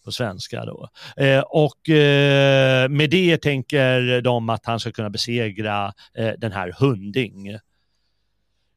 [0.05, 0.89] på svenska då.
[1.17, 6.75] Eh, och eh, med det tänker de att han ska kunna besegra eh, den här
[6.79, 7.59] Hunding Eh,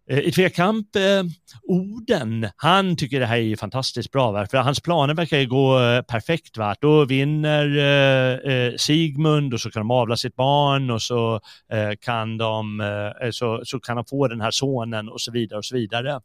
[0.08, 1.22] Eh, i tvekamp, eh,
[1.62, 4.46] Oden, han tycker det här är fantastiskt bra, va?
[4.46, 6.56] för hans planer verkar ju gå eh, perfekt.
[6.56, 6.74] Va?
[6.80, 11.40] Då vinner eh, eh Sigmund och så kan de avla sitt barn och så,
[11.72, 15.58] eh, kan de, eh, så, så kan de få den här sonen och så vidare
[15.58, 16.20] och så vidare.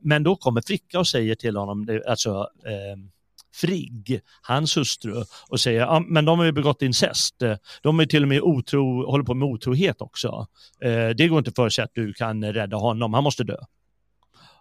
[0.00, 2.48] men då kommer Fricka och säger till honom, alltså
[3.60, 7.42] Frigg, hans hustru, och säger ja, men de har ju begått incest.
[7.82, 10.46] De är till och med otro, håller på med otrohet också.
[10.80, 13.56] Eh, det går inte för sig att du kan rädda honom, han måste dö.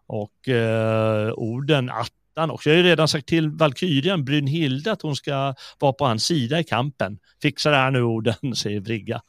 [0.08, 2.70] Och eh, orden attan också.
[2.70, 6.60] Jag har ju redan sagt till Valkyrian Brynhilde att hon ska vara på hans sida
[6.60, 7.20] i kampen.
[7.42, 9.22] Fixa det här nu orden, säger Frigga.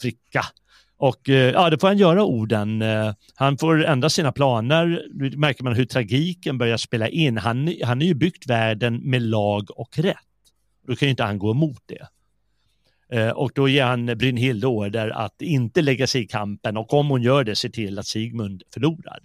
[0.00, 0.44] Fricka.
[0.96, 2.82] Och eh, ja, det får han göra orden.
[2.82, 5.06] Eh, han får ändra sina planer.
[5.14, 7.38] Nu märker man hur tragiken börjar spela in.
[7.38, 10.16] Han, han har ju byggt världen med lag och rätt.
[10.86, 12.06] Då kan ju inte han gå emot det.
[13.18, 17.08] Eh, och då ger han Brynhilde order att inte lägga sig i kampen och om
[17.08, 19.20] hon gör det se till att Sigmund förlorar.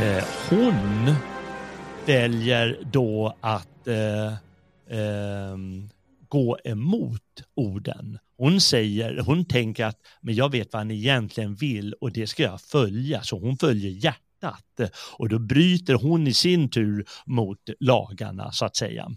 [0.00, 1.14] Eh, hon
[2.06, 4.26] väljer då att eh,
[4.98, 5.56] eh,
[6.28, 8.18] gå emot orden.
[8.36, 12.42] Hon säger, hon tänker att men jag vet vad han egentligen vill och det ska
[12.42, 14.80] jag följa, så hon följer hjärtat.
[15.16, 19.10] Och då bryter hon i sin tur mot lagarna så att säga.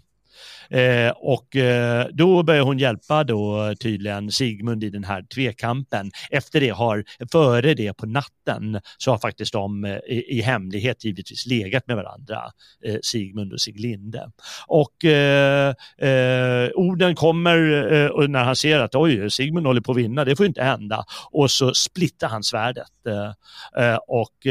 [0.70, 6.10] Eh, och eh, då börjar hon hjälpa då tydligen Sigmund i den här tvekampen.
[6.30, 11.04] Efter det har, före det på natten, så har faktiskt de eh, i, i, hemlighet
[11.04, 12.42] givetvis legat med varandra,
[12.84, 14.30] eh, Sigmund och Siglinde.
[14.66, 19.92] Och eh, eh, orden kommer eh, och när han ser att oj, Sigmund håller på
[19.92, 21.04] att vinna, det får inte hända.
[21.30, 24.46] Och så splittar han svärdet eh, och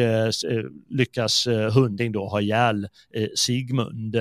[0.90, 2.88] lyckas Hunding då ha ihjäl
[3.36, 4.16] Sigmund.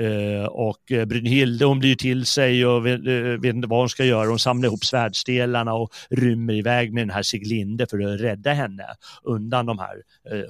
[0.00, 3.88] Uh, och eh, Brynhilde hon blir till sig och vet, eh, vet, inte vad hon
[3.88, 4.28] ska göra.
[4.28, 8.86] Hon samlar ihop svärdsdelarna och rymmer iväg med den här Siglinde för att rädda henne
[9.22, 10.02] undan de här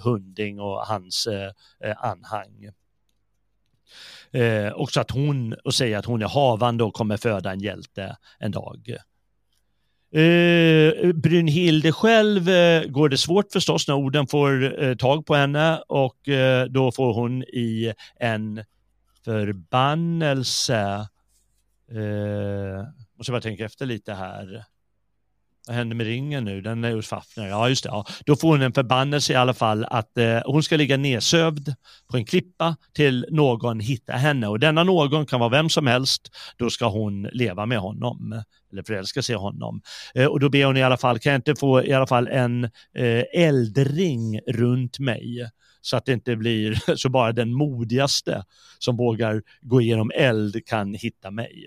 [0.04, 1.28] Hunding och hans
[1.96, 2.70] anhang.
[4.74, 8.16] och så att hon och säger att hon är havande och kommer föda en hjälte
[8.38, 8.96] en dag.
[10.14, 15.82] Eh, Brynhilde själv eh, går det svårt förstås när orden får eh, tag på henne
[15.88, 16.16] och
[16.68, 18.64] då får hon i en
[19.24, 21.08] förbannelse.
[21.90, 22.84] Eh,
[23.16, 24.64] måste bara tänka efter lite här.
[25.66, 26.60] Vad händer med ringen nu?
[26.60, 27.48] Den är hos Fafner.
[27.48, 27.88] Ja, just det.
[27.88, 28.06] Ja.
[28.26, 31.74] Då får hon en förbannelse i alla fall att eh, hon ska ligga nedsövd
[32.10, 34.48] på en klippa till någon hittar henne.
[34.48, 36.30] Och denna någon kan vara vem som helst.
[36.56, 38.42] Då ska hon leva med honom
[38.72, 39.82] eller förälska sig i honom.
[40.14, 42.28] Eh, och då ber hon i alla fall, kan jag inte få i alla fall
[42.28, 42.64] en
[42.94, 45.50] eh, eldring runt mig?
[45.80, 48.44] Så att det inte blir så bara den modigaste
[48.78, 51.66] som vågar gå igenom eld kan hitta mig.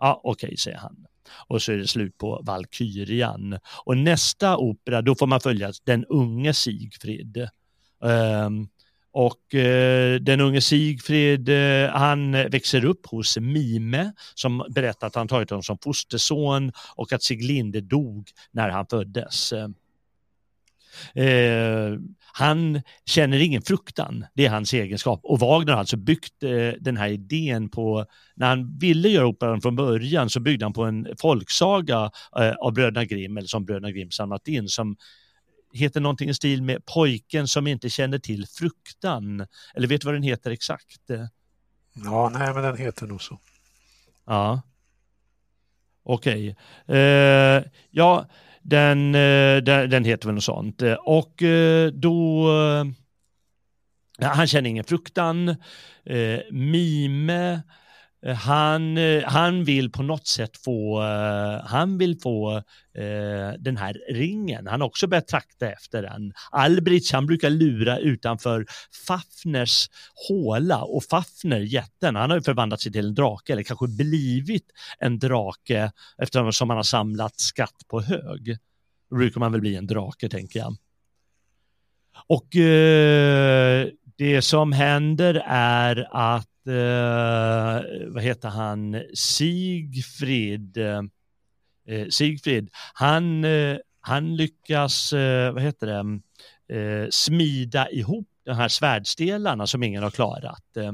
[0.00, 1.06] Ja, okej, okay, säger han.
[1.46, 3.58] Och så är det slut på Valkyrian.
[3.84, 7.48] Och nästa opera, då får man följa den unge Sigfrid.
[8.00, 8.68] Um, ehm,
[9.12, 15.28] och eh, den unge Sigfrid, eh, han växer upp hos Mime som berättar att han
[15.28, 19.52] tagit honom som fosterson och att Siglinde dog när han föddes.
[21.14, 21.98] Eh,
[22.36, 25.20] han känner ingen fruktan, det är hans egenskap.
[25.22, 29.60] Och Wagner har alltså byggt eh, den här idén på, när han ville göra operan
[29.60, 33.90] från början så byggde han på en folksaga eh, av Bröderna Grimm, eller som Bröderna
[33.90, 34.96] Grimm samlat in, som
[35.72, 39.46] heter någonting i stil med pojken som inte känner till fruktan.
[39.74, 41.00] Eller vet du vad den heter exakt?
[42.04, 43.38] Ja, nej men den heter nog så.
[44.26, 44.62] Ja.
[46.02, 46.56] Okej.
[46.86, 46.98] Okay.
[46.98, 48.26] Eh, ja,
[48.64, 50.82] den, eh, den, den, heter väl något sånt.
[50.82, 52.48] Eh, och eh, då,
[54.20, 55.56] han känner ingen fruktan.
[56.50, 57.62] Mime,
[58.24, 62.62] Eh, han, eh, han vill på något sätt få, eh, han vill få
[63.58, 64.66] den här ringen.
[64.66, 66.32] Han har också börjat trakta efter den.
[66.50, 68.66] Albrich, han brukar lura utanför
[69.06, 69.90] Fafners
[70.28, 74.66] håla och Fafner, jätten, han har ju förvandlat sig till en drake eller kanske blivit
[74.98, 78.58] en drake eftersom han har samlat skatt på hög.
[79.10, 80.76] Då brukar man väl bli en drake tänker jag.
[82.26, 91.02] Och eh, det som händer är att, eh, vad heter han, Sigfrid, eh,
[91.88, 96.20] eh, Sigfrid, han, eh, han lyckas, eh, vad heter det,
[96.76, 100.76] eh, smida ihop de här svärdstelarna som ingen har klarat.
[100.76, 100.92] Eh,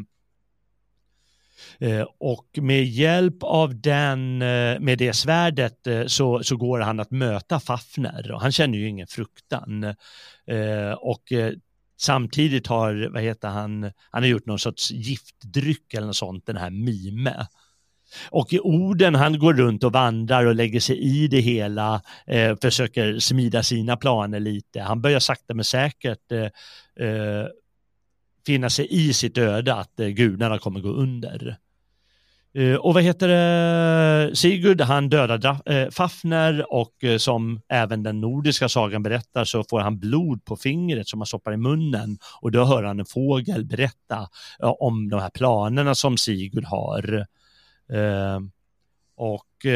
[1.91, 7.01] eh, och med hjälp av den, eh, med det svärdet eh, så, så går han
[7.01, 9.85] att möta Fafner och han känner ju ingen fruktan.
[10.47, 11.33] Eh, och
[12.01, 16.57] samtidigt har, vad heter han, han har gjort någon sorts giftdryck eller något sånt, den
[16.57, 17.47] här Mime.
[18.31, 22.57] Och i orden, han går runt och vandrar och lägger sig i det hela, eh,
[22.63, 24.81] försöker smida sina planer lite.
[24.81, 27.47] Han börjar sakta men säkert eh, eh
[28.47, 31.57] finna sig i sitt öde att eh, gudarna kommer gå under.
[32.59, 38.21] Uh, och vad heter det, Sigurd han dödar äh, Fafner och uh, som även den
[38.21, 42.51] nordiska sagan berättar så får han blod på fingret som han stoppar i munnen och
[42.51, 44.29] då hör han en fågel berätta
[44.59, 47.27] om de här planerna som Sigurd har.
[49.17, 49.67] och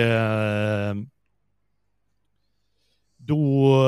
[3.17, 3.85] då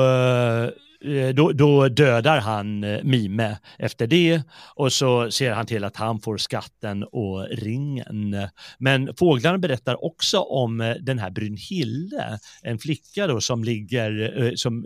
[1.01, 4.41] Eh, då, då, dödar han eh, Mime efter det
[4.75, 8.35] och så ser han till att han får skatten och ringen.
[8.77, 14.85] Men fåglarna berättar också om eh, den här Brynhilde, en flicka då som ligger, som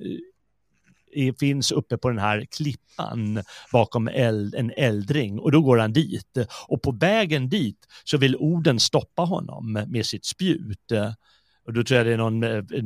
[1.40, 6.38] finns uppe på den här klippan bakom eld, en eldring och då går han dit
[6.68, 10.92] och på vägen dit så vill orden stoppa honom med sitt spjut.
[11.66, 12.40] Och då tror jag det är någon,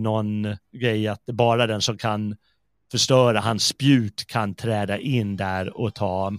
[0.04, 2.36] någon grej att bara den som kan
[2.92, 6.34] förstöra, hans spjut kan träda in där och ta,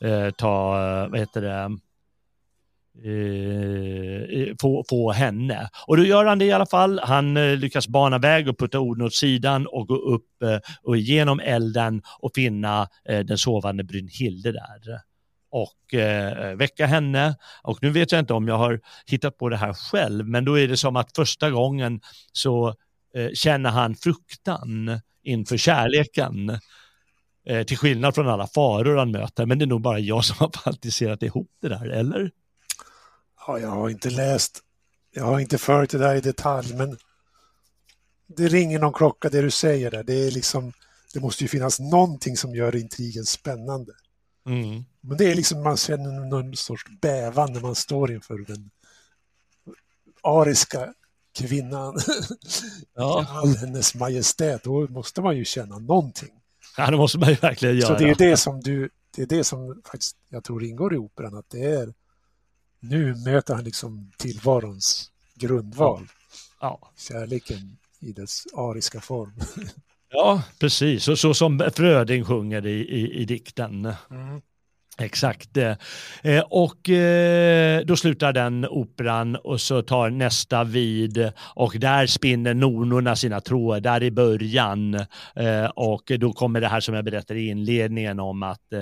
[0.00, 0.70] eh, ta
[1.10, 1.78] vad heter det,
[3.04, 5.68] eh, få, få henne.
[5.86, 7.00] Och då gör han det i alla fall.
[7.02, 10.96] Han eh, lyckas bana väg och putta orden åt sidan och gå upp eh, och
[10.96, 15.00] igenom elden och finna eh, den sovande Brynhilde där
[15.50, 17.34] och eh, väcka henne.
[17.62, 20.58] Och nu vet jag inte om jag har hittat på det här själv, men då
[20.58, 22.00] är det som att första gången
[22.32, 22.74] så
[23.34, 26.58] känner han fruktan inför kärleken.
[27.46, 30.36] Eh, till skillnad från alla faror han möter, men det är nog bara jag som
[30.38, 32.30] har fantiserat ihop det där, eller?
[33.46, 34.60] Ja, jag har inte läst,
[35.14, 36.98] jag har inte följt det där i detalj, men
[38.26, 40.02] det ringer någon klocka det du säger där.
[40.02, 40.72] Det är liksom,
[41.14, 43.92] det måste ju finnas någonting som gör intrigen spännande.
[44.46, 44.84] Mm.
[45.00, 48.70] Men det är liksom, man känner någon sorts bävan när man står inför den
[50.22, 50.94] ariska
[51.34, 51.98] kvinnan
[52.96, 53.26] ja.
[53.28, 54.64] all hennes majestät.
[54.64, 56.30] Då måste man ju känna någonting.
[56.76, 57.98] Ja, det måste man ju verkligen göra.
[57.98, 60.96] Så det är det som du, det är det som faktiskt jag tror ingår i
[60.98, 61.94] operan, att det är
[62.80, 66.08] nu möter han liksom tillvarons grundval.
[66.60, 66.92] Ja.
[66.96, 69.32] Kärleken i dess ariska form.
[70.10, 71.04] Ja, precis.
[71.04, 73.94] Så, så som Fröding sjunger i, i, i dikten.
[74.10, 74.42] Mm.
[74.98, 75.56] Exakt.
[75.56, 82.54] Eh, och eh, då slutar den operan och så tar nästa vid och där spinner
[82.54, 84.94] nonorna sina trådar i början
[85.36, 88.72] eh, och då kommer det här som jag berättade i inledningen om att,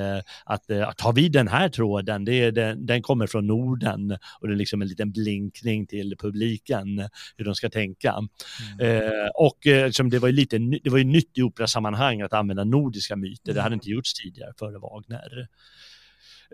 [0.44, 4.48] att, att ta vid den här tråden, det är den, den kommer från Norden och
[4.48, 8.14] det är liksom en liten blinkning till publiken hur de ska tänka.
[8.80, 9.02] Mm.
[9.34, 9.58] Och
[9.92, 13.54] som det var ju lite, det var ju nytt i operasammanhang att använda nordiska myter,
[13.54, 15.48] det hade inte gjorts tidigare före Wagner.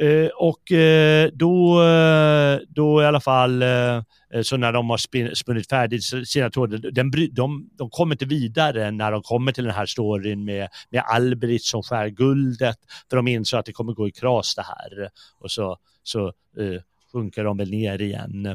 [0.01, 4.03] Eh, och eh, då, eh, då i alla fall, eh,
[4.43, 9.13] så när de har spunnit färdigt sina trådar, den, de, de kommer inte vidare när
[9.13, 12.77] de kommer till den här storyn med, med Albrecht som skär guldet,
[13.11, 15.09] för de inser att det kommer gå i kras det här.
[15.41, 16.81] Och så, så eh,
[17.13, 18.47] sjunker de väl ner igen,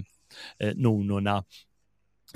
[0.60, 1.44] eh, nonorna.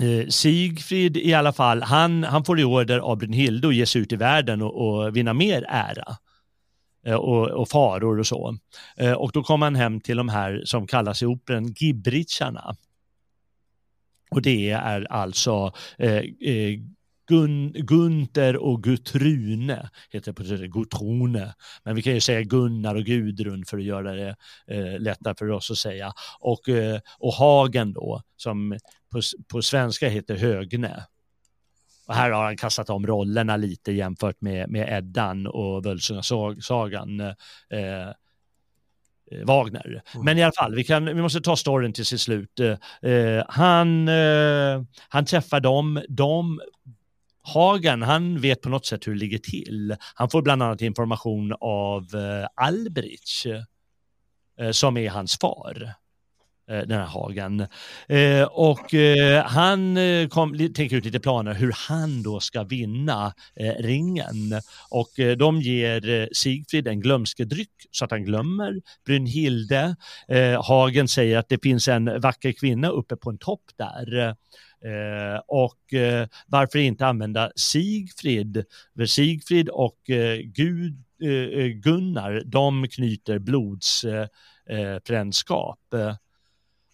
[0.00, 4.00] Eh, Sigfrid i alla fall, han, han får i order av Brynhilde att ge sig
[4.00, 6.16] ut i världen och, och vinna mer ära.
[7.06, 8.58] Eh, och, och, faror och så.
[8.96, 12.76] Eh, och då kom han hem till de här som kallas i operan Gibritscharna.
[14.30, 16.80] Och det är alltså eh, eh,
[17.28, 21.54] Gun, Gunter och Gutrune, heter det på Gutrone.
[21.84, 24.36] Men vi kan ju säga Gunnar och Gudrun för att göra det
[24.66, 26.12] eh, lättare för oss att säga.
[26.40, 28.78] Och, eh, och Hagen då, som
[29.12, 31.04] på, på svenska heter Högne.
[32.06, 37.20] Och här har han kastat om rollerna lite jämfört med, med Eddan och Völsungasagan.
[37.20, 38.08] Eh,
[39.30, 40.02] eh, Wagner.
[40.14, 40.24] Mm.
[40.24, 42.60] Men i alla fall, vi, kan, vi måste ta storyn till sitt slut.
[42.60, 46.60] Eh, han, eh, han träffar dem, de
[47.42, 49.96] Hagen, han vet på något sätt hur det ligger till.
[50.14, 53.46] Han får bland annat information av eh, Albrich,
[54.58, 55.94] eh, som är hans far.
[56.70, 57.66] Eh, den här Hagen.
[58.08, 59.98] Eh, och eh, han
[60.30, 63.32] kom, tänker ut lite planer hur han då ska vinna
[63.78, 64.60] ringen.
[64.90, 69.96] Och de ger Sigfrid en glömskedryck så att han glömmer Brynhilde.
[70.62, 74.36] Hagen säger att det finns en vacker kvinna uppe på en topp där.
[74.84, 78.64] Eh, och eh, varför inte använda Sigfrid?
[78.96, 81.02] För Sigfrid och eh, Gud,
[81.82, 85.80] Gunnar, de knyter blodsfrändskap.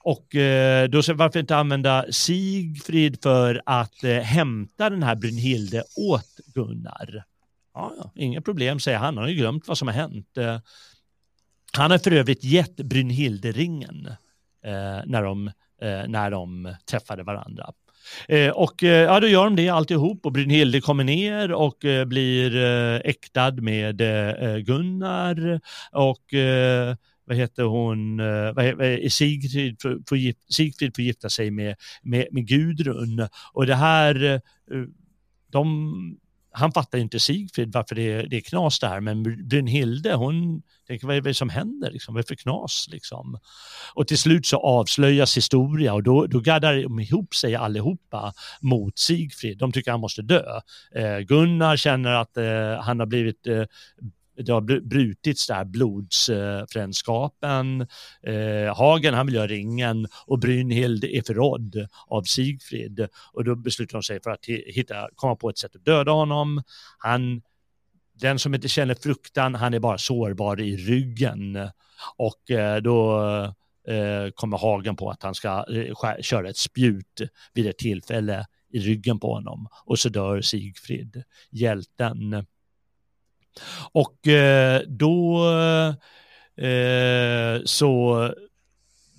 [0.05, 5.85] Och eh, då så varför inte använda Sigfrid för att eh, hämta den här Brynhilde
[5.97, 7.25] åt Gunnar?
[7.75, 10.37] Ja, ja, inga problem säger han, han har ju glömt vad som har hänt.
[10.39, 10.59] Eh,
[11.73, 14.07] han har för övrigt gett Brynhilde ringen
[14.65, 15.49] eh, när, de,
[15.83, 17.73] eh, när de träffade varandra.
[18.29, 22.57] Eh, och ja, då gör de det alltihop och Brynhilde kommer ner och blir
[23.05, 23.99] äktad med
[24.67, 25.61] Gunnar
[25.93, 26.35] och
[27.25, 32.49] vad heter hon, eh, vad heter, Sigfrid, får, Sigfrid får gifta sig med, med, med
[32.49, 33.29] Gudrun.
[33.53, 34.41] Och det här, eh,
[35.51, 35.93] de,
[36.53, 40.63] han fattar inte Sigfrid varför det är, det är knas det här, men Brynhilde, hon
[40.87, 42.15] tänker vad är det som händer, liksom?
[42.15, 42.89] vad är det för knas?
[42.91, 43.39] Liksom?
[43.95, 48.99] Och till slut så avslöjas historia och då, då gaddar de ihop sig allihopa mot
[48.99, 49.59] Sigfrid.
[49.59, 50.61] De tycker han måste dö.
[50.95, 53.65] Eh, Gunnar känner att eh, han har blivit eh,
[54.37, 57.81] det har brutits där blodsfrändskapen.
[58.23, 63.93] Eh, Hagen han vill göra ringen och Brynhild är förrådd av Sigfrid och då beslutar
[63.93, 66.63] de sig för att hitta, komma på ett sätt att döda honom.
[66.99, 67.43] Han,
[68.15, 71.71] den som inte känner fruktan, han är bara sårbar i ryggen
[72.17, 73.23] och eh, då
[73.89, 77.21] eh, kommer Hagen på att han ska eh, köra ett spjut
[77.55, 82.47] vid ett tillfälle i ryggen på honom och så dör Sigfrid, hjälten.
[83.93, 85.47] Och eh, då
[86.57, 88.29] eh, så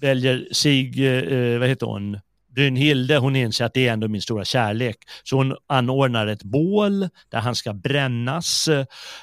[0.02, 4.46] väljer Sig, eh, vad heter hon, Brynhilde, hon inser att det är ändå min stora
[4.46, 4.98] kärlek.
[5.24, 8.68] Så hon anordnar ett bål där han ska brännas.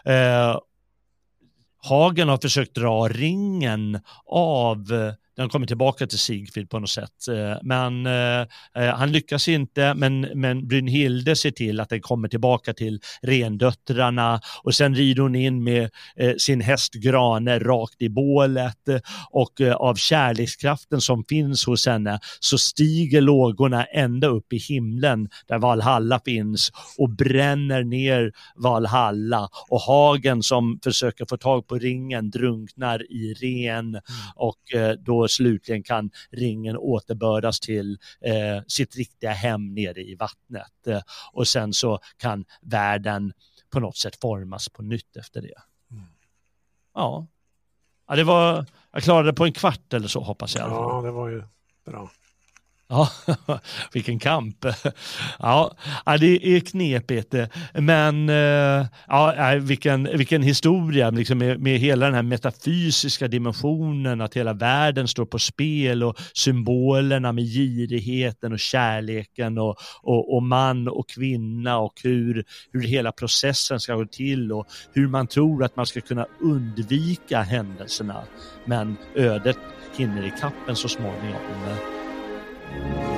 [0.05, 0.59] Eh,
[1.83, 7.29] Hagen har försökt dra ringen av den kommer tillbaka till Sigfrid på något sätt.
[7.29, 8.41] Eh, men eh,
[8.75, 14.41] eh, han lyckas inte, men, men Brynhilde ser till att den kommer tillbaka till rendöttrarna
[14.63, 18.77] och sen rider hon in med eh, sin häst Grane rakt i bålet
[19.31, 25.29] och eh, av kärlekskraften som finns hos henne så stiger lågorna ända upp i himlen
[25.49, 32.31] där Valhalla finns och bränner ner Valhalla och Hagen som försöker få tag på ringen
[32.31, 34.03] drunknar i ren mm.
[34.37, 34.93] och eh,
[35.31, 40.87] slutligen kan ringen återbördas till eh, sitt riktiga hem nere i vattnet.
[40.87, 41.01] Eh,
[41.33, 43.33] och sen så kan världen
[43.71, 45.55] på något sätt formas på nytt efter det.
[45.91, 46.05] Mm.
[46.95, 47.27] Ja.
[48.09, 50.71] ja, det var, jag klarade det på en kvart eller så hoppas jag.
[50.71, 51.43] Ja, det var ju
[51.85, 52.11] bra.
[52.91, 53.09] Ja,
[53.93, 54.67] vilken kamp.
[55.39, 55.75] Ja,
[56.21, 57.35] det är knepigt.
[57.75, 64.37] Men eh, ja, vilken, vilken historia liksom med, med hela den här metafysiska dimensionen, att
[64.37, 70.89] hela världen står på spel och symbolerna med girigheten och kärleken och, och, och man
[70.89, 75.77] och kvinna och hur, hur hela processen ska gå till och hur man tror att
[75.77, 78.23] man ska kunna undvika händelserna.
[78.65, 79.59] Men ödet
[79.97, 82.00] hinner i kappen så småningom.
[82.71, 83.10] Thank you.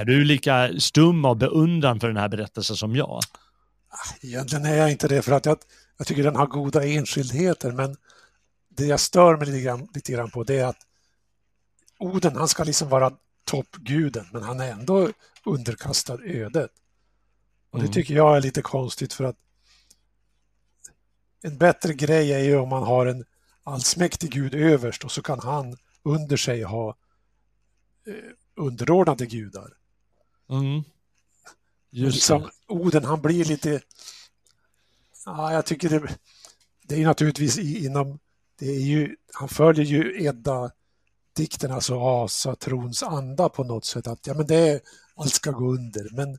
[0.00, 3.20] Är du lika stum av beundran för den här berättelsen som jag?
[4.20, 5.58] Egentligen är jag inte det för att jag,
[5.98, 7.96] jag tycker den har goda enskildheter men
[8.68, 10.86] det jag stör mig lite grann, lite grann på det är att
[11.98, 13.12] Oden, han ska liksom vara
[13.44, 15.08] toppguden men han är ändå
[15.44, 16.70] underkastad ödet.
[17.70, 17.92] Och Det mm.
[17.92, 19.36] tycker jag är lite konstigt för att
[21.42, 23.24] en bättre grej är ju om man har en
[23.64, 26.96] allsmäktig gud överst och så kan han under sig ha
[28.06, 28.14] eh,
[28.56, 29.79] underordnade gudar.
[30.50, 30.82] Mm.
[31.90, 33.80] Just liksom, Oden, han blir lite...
[35.26, 36.16] Ja, jag tycker det,
[36.82, 38.18] det är naturligtvis inom...
[38.58, 40.70] Det är ju, han följer ju Edda
[41.36, 44.06] dikten, alltså asatrons anda på något sätt.
[44.06, 44.80] Att ja, men det är,
[45.16, 46.08] allt ska gå under.
[46.12, 46.38] Men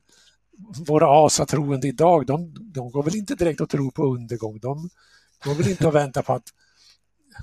[0.87, 4.59] våra asatroende idag, de, de går väl inte direkt att tro på undergång.
[4.59, 4.89] De
[5.43, 6.53] går väl inte att vänta på att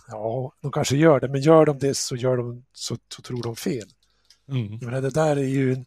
[0.08, 3.42] Ja, de kanske gör det, men gör de det så, gör de, så, så tror
[3.42, 3.88] de fel.
[4.48, 4.78] Mm.
[4.78, 5.86] menar, det där är ju en,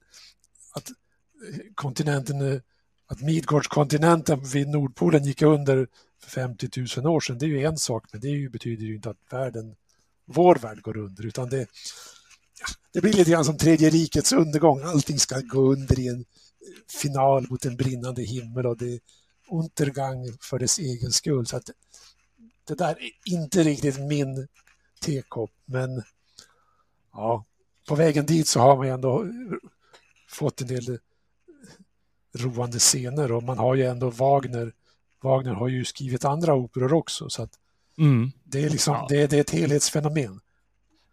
[0.71, 2.61] att eh, kontinenten, eh,
[3.07, 5.87] att Midgårdskontinenten vid Nordpolen gick under
[6.23, 8.95] för 50 000 år sedan, det är ju en sak, men det ju, betyder ju
[8.95, 9.75] inte att världen,
[10.25, 11.67] vår värld går under, utan det,
[12.93, 14.81] det blir lite grann som tredje rikets undergång.
[14.81, 16.25] Allting ska gå under i en eh,
[17.01, 18.99] final mot en brinnande himmel och det är
[19.51, 21.45] untergang för dess egen skull.
[21.45, 21.69] Så att
[22.67, 24.47] det där är inte riktigt min
[25.01, 26.03] tekopp, men
[27.13, 27.45] ja,
[27.87, 29.25] på vägen dit så har man ju ändå
[30.31, 30.99] fått en del
[32.35, 34.73] roande scener och man har ju ändå Wagner.
[35.21, 37.51] Wagner har ju skrivit andra operor också så att
[37.97, 38.31] mm.
[38.43, 39.05] det är liksom ja.
[39.09, 40.39] det, det, är ett helhetsfenomen.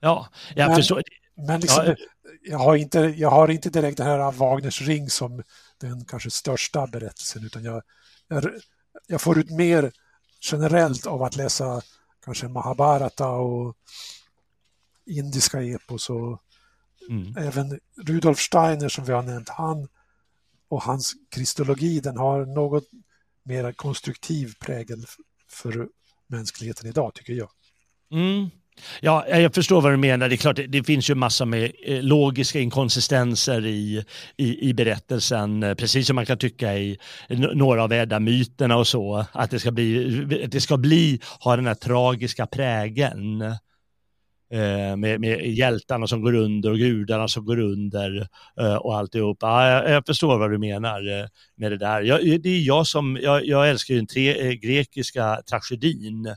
[0.00, 1.02] Ja, jag men, förstår.
[1.34, 1.94] Men liksom, ja.
[2.42, 5.42] jag, har inte, jag har inte direkt den här Wagners ring som
[5.80, 7.82] den kanske största berättelsen utan jag,
[8.28, 8.50] jag,
[9.06, 9.92] jag får ut mer
[10.40, 11.82] generellt av att läsa
[12.24, 13.76] kanske Mahabharata och
[15.06, 16.42] indiska epos och
[17.08, 17.36] mm.
[17.36, 19.88] även Rudolf Steiner som vi har nämnt, han
[20.68, 22.84] och hans kristologi den har något
[23.42, 25.04] mer konstruktiv prägel
[25.50, 25.88] för
[26.26, 27.48] mänskligheten idag tycker jag.
[28.12, 28.50] Mm.
[29.00, 30.28] Ja, jag förstår vad du menar.
[30.28, 34.04] Det är klart, det finns ju massa med eh, logiska inkonsistenser i,
[34.36, 36.98] i, i berättelsen, eh, precis som man kan tycka i
[37.28, 41.74] några av Edda-myterna och så, att det ska bli, det ska bli, ha den här
[41.74, 43.44] tragiska prägeln.
[44.50, 48.28] Eh, med, med hjältarna som går under och gudarna som går under
[48.60, 49.38] eh, och alltihop.
[49.40, 51.26] Ja, jag, jag förstår vad du menar eh,
[51.56, 52.02] med det där.
[52.02, 56.34] Jag, det är jag som, jag, jag älskar ju den tre, grekiska tragedin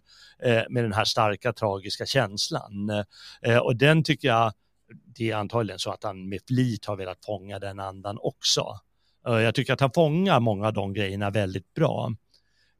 [0.69, 3.03] med den här starka tragiska känslan.
[3.61, 4.53] och den tycker jag,
[5.15, 8.65] det är antagligen så att han med flit har velat fånga den andan också.
[9.23, 12.11] Jag tycker att han fångar många av de grejerna väldigt bra.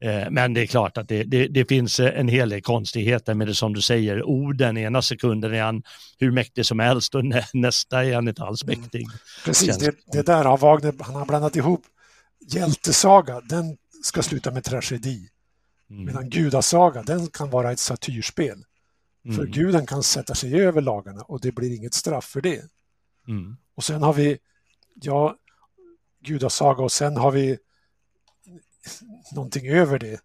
[0.01, 3.47] Eh, men det är klart att det, det, det, finns en hel del konstigheter med
[3.47, 4.23] det som du säger.
[4.23, 5.83] Orden, ena sekunden är han
[6.17, 7.23] hur mäktig som helst och
[7.53, 8.79] nästa är han inte alls mm.
[8.79, 9.01] mäktig.
[9.01, 9.17] Mm.
[9.45, 11.83] Precis, det, det, där har Wagner, han har blandat ihop
[12.47, 15.29] hjältesaga, den ska sluta med tragedi.
[15.89, 16.05] Mm.
[16.05, 18.63] Medan gudasaga, den kan vara ett satyrspel.
[19.25, 19.37] Mm.
[19.37, 22.61] För guden kan sätta sig över lagarna och det blir inget straff för det.
[23.27, 23.57] Mm.
[23.75, 24.37] Och sen har vi,
[24.95, 25.35] ja,
[26.23, 27.57] gudasaga och sen har vi
[29.31, 30.21] någonting över det.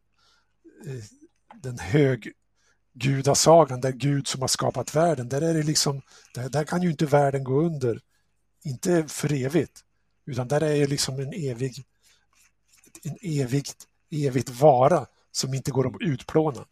[1.63, 6.03] Den höggudasagan, där Gud som har skapat världen, där är det liksom,
[6.35, 8.01] där, där kan ju inte världen gå under.
[8.65, 9.85] Inte för evigt,
[10.27, 11.85] utan där är det liksom en evig,
[13.03, 13.77] en evigt,
[14.11, 16.65] evigt vara som inte går att utplåna.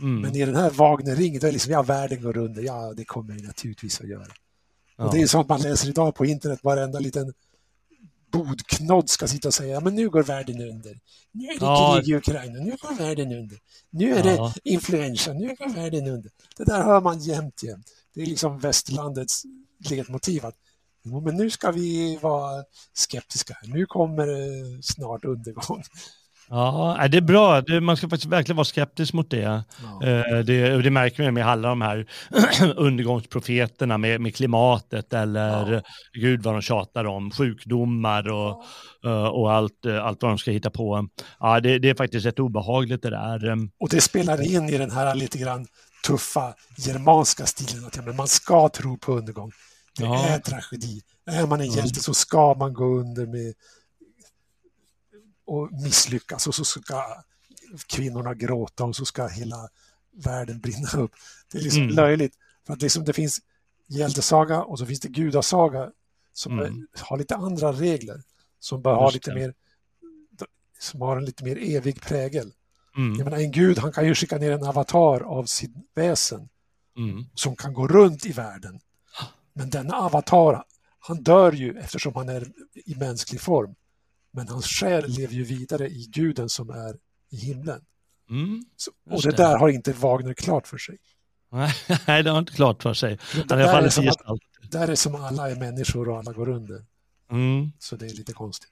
[0.00, 0.20] Mm.
[0.20, 3.34] Men i den här Wagner-ringen, där är liksom, ja, världen går under, ja, det kommer
[3.34, 4.32] det naturligtvis att göra.
[4.96, 5.04] Ja.
[5.04, 7.34] Och det är sånt man läser idag på internet, varenda liten
[8.30, 10.98] bodknodd ska sitta och säga men nu går världen under.
[11.32, 12.00] Nu är det ja.
[12.00, 13.58] krig i Ukraina, nu går världen under.
[13.90, 14.52] Nu är ja.
[14.54, 16.30] det influensa, nu går världen under.
[16.56, 17.86] Det där hör man jämt, jämt.
[18.14, 19.42] Det är liksom västlandets
[19.90, 20.46] ledmotiv.
[20.46, 20.56] Att,
[21.02, 22.64] men nu ska vi vara
[22.94, 23.56] skeptiska.
[23.62, 25.82] Nu kommer det snart undergång.
[26.50, 27.62] Ja, det är bra.
[27.80, 29.62] Man ska faktiskt verkligen vara skeptisk mot det.
[29.82, 30.06] Ja.
[30.06, 32.06] Eh, det, det märker vi med alla de här
[32.76, 35.82] undergångsprofeterna med, med klimatet eller ja.
[36.12, 38.62] gud vad de tjatar om, sjukdomar och,
[39.02, 39.10] ja.
[39.10, 41.08] Eh, och allt, eh, allt vad de ska hitta på.
[41.40, 43.68] Ja, det, det är faktiskt rätt obehagligt det där.
[43.80, 45.66] Och det spelar in i den här lite grann
[46.06, 49.52] tuffa germanska stilen att man ska tro på undergång.
[49.98, 51.00] Det är tragedi.
[51.30, 53.54] Är man en hjälte så ska man gå under med
[55.48, 57.04] och misslyckas och så ska
[57.86, 59.68] kvinnorna gråta och så ska hela
[60.12, 61.12] världen brinna upp.
[61.52, 61.94] Det är liksom mm.
[61.94, 62.34] löjligt.
[62.66, 63.40] För att liksom det finns
[63.86, 65.90] hjältesaga och så finns det gudasaga
[66.32, 66.86] som mm.
[67.00, 68.22] har lite andra regler.
[68.60, 69.54] Som bör ha lite mer
[70.78, 72.52] som har en lite mer evig prägel.
[72.96, 73.18] Mm.
[73.18, 76.48] Jag menar, en gud han kan ju skicka ner en avatar av sitt väsen
[76.96, 77.24] mm.
[77.34, 78.80] som kan gå runt i världen.
[79.52, 80.64] Men denna avatar,
[80.98, 83.74] han dör ju eftersom han är i mänsklig form.
[84.38, 86.96] Men hans själ lever ju vidare i guden som är
[87.30, 87.80] i himlen.
[88.30, 90.98] Mm, Så, och det, det, där har inte Wagner klart för sig.
[91.52, 91.72] Nej,
[92.22, 93.18] det har inte klart för sig.
[93.34, 96.84] Det där, är som att, där är som alla är människor och alla går under.
[97.30, 97.72] Mm.
[97.78, 98.70] Så det är lite konstigt.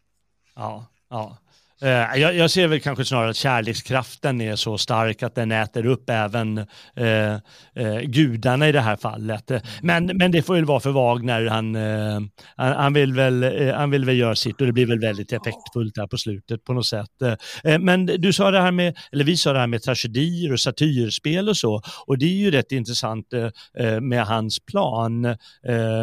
[0.54, 1.38] Ja, ja.
[1.82, 5.86] Eh, jag, jag, ser väl kanske snarare att kärlekskraften är så stark att den äter
[5.86, 6.58] upp även
[6.96, 7.34] eh,
[7.74, 9.50] eh, gudarna i det här fallet.
[9.82, 11.46] Men, men det får väl vara för Wagner.
[11.46, 12.20] Han, eh,
[12.56, 15.32] han, han, vill väl, eh, han vill väl göra sitt och det blir väl väldigt
[15.32, 17.22] effektfullt där på slutet på något sätt.
[17.22, 20.52] Eh, eh, men du sa det här med, eller vi sa det här med tragedier
[20.52, 21.82] och satyrspel och så.
[22.06, 23.50] Och det är ju rätt intressant eh,
[23.86, 25.22] eh, med hans plan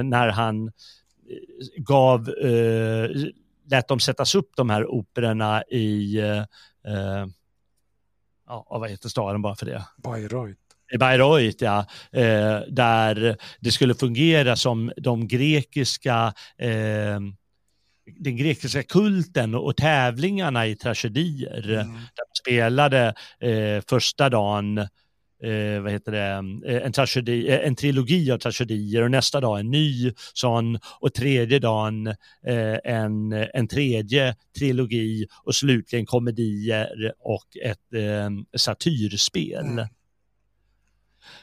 [0.03, 0.71] när han
[1.77, 2.29] gav
[3.73, 6.37] lät dem sättas upp de här operorna i, eh,
[6.87, 7.25] eh,
[8.47, 9.83] ja, vad heter staden bara för det?
[9.97, 10.59] Bayreuth.
[10.91, 11.85] I Bayreuth, ja.
[12.11, 17.19] Eh, där det skulle fungera som de grekiska eh,
[18.19, 21.69] den grekiska kulten och tävlingarna i tragedier.
[21.69, 21.93] Mm.
[21.93, 24.87] Där de spelade eh, första dagen
[25.43, 29.59] eh, vad heter det, eh, en, tragedi, eh, en trilogi av tragedier och nästa dag
[29.59, 32.07] en ny sån och tredje dagen
[32.47, 39.65] eh, en, en tredje trilogi och slutligen komedier och ett eh, satyrspel.
[39.65, 39.87] Mm.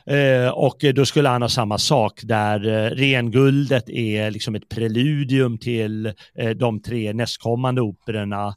[0.06, 5.58] Eh, och då skulle han ha samma sak där eh, renguldet är liksom ett preludium
[5.58, 8.54] till eh, de tre nästkommande operorna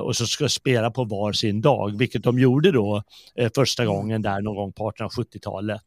[0.00, 3.02] och så ska spela på var sin dag, vilket de gjorde då
[3.54, 3.94] första mm.
[3.94, 5.82] gången där någon gång på 1870-talet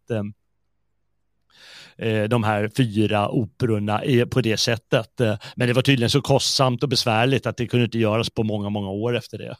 [2.30, 4.02] de här fyra operorna
[4.32, 5.12] på det sättet.
[5.56, 8.70] Men det var tydligen så kostsamt och besvärligt att det kunde inte göras på många,
[8.70, 9.56] många år efter det.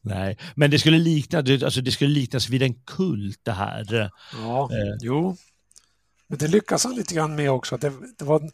[0.00, 4.10] Nej, men det skulle, likna, alltså det skulle liknas vid en kult det här.
[4.32, 4.96] Ja, eh.
[5.00, 5.36] jo.
[6.28, 7.76] Men det lyckas han lite grann med också.
[7.76, 8.50] Det, det, var,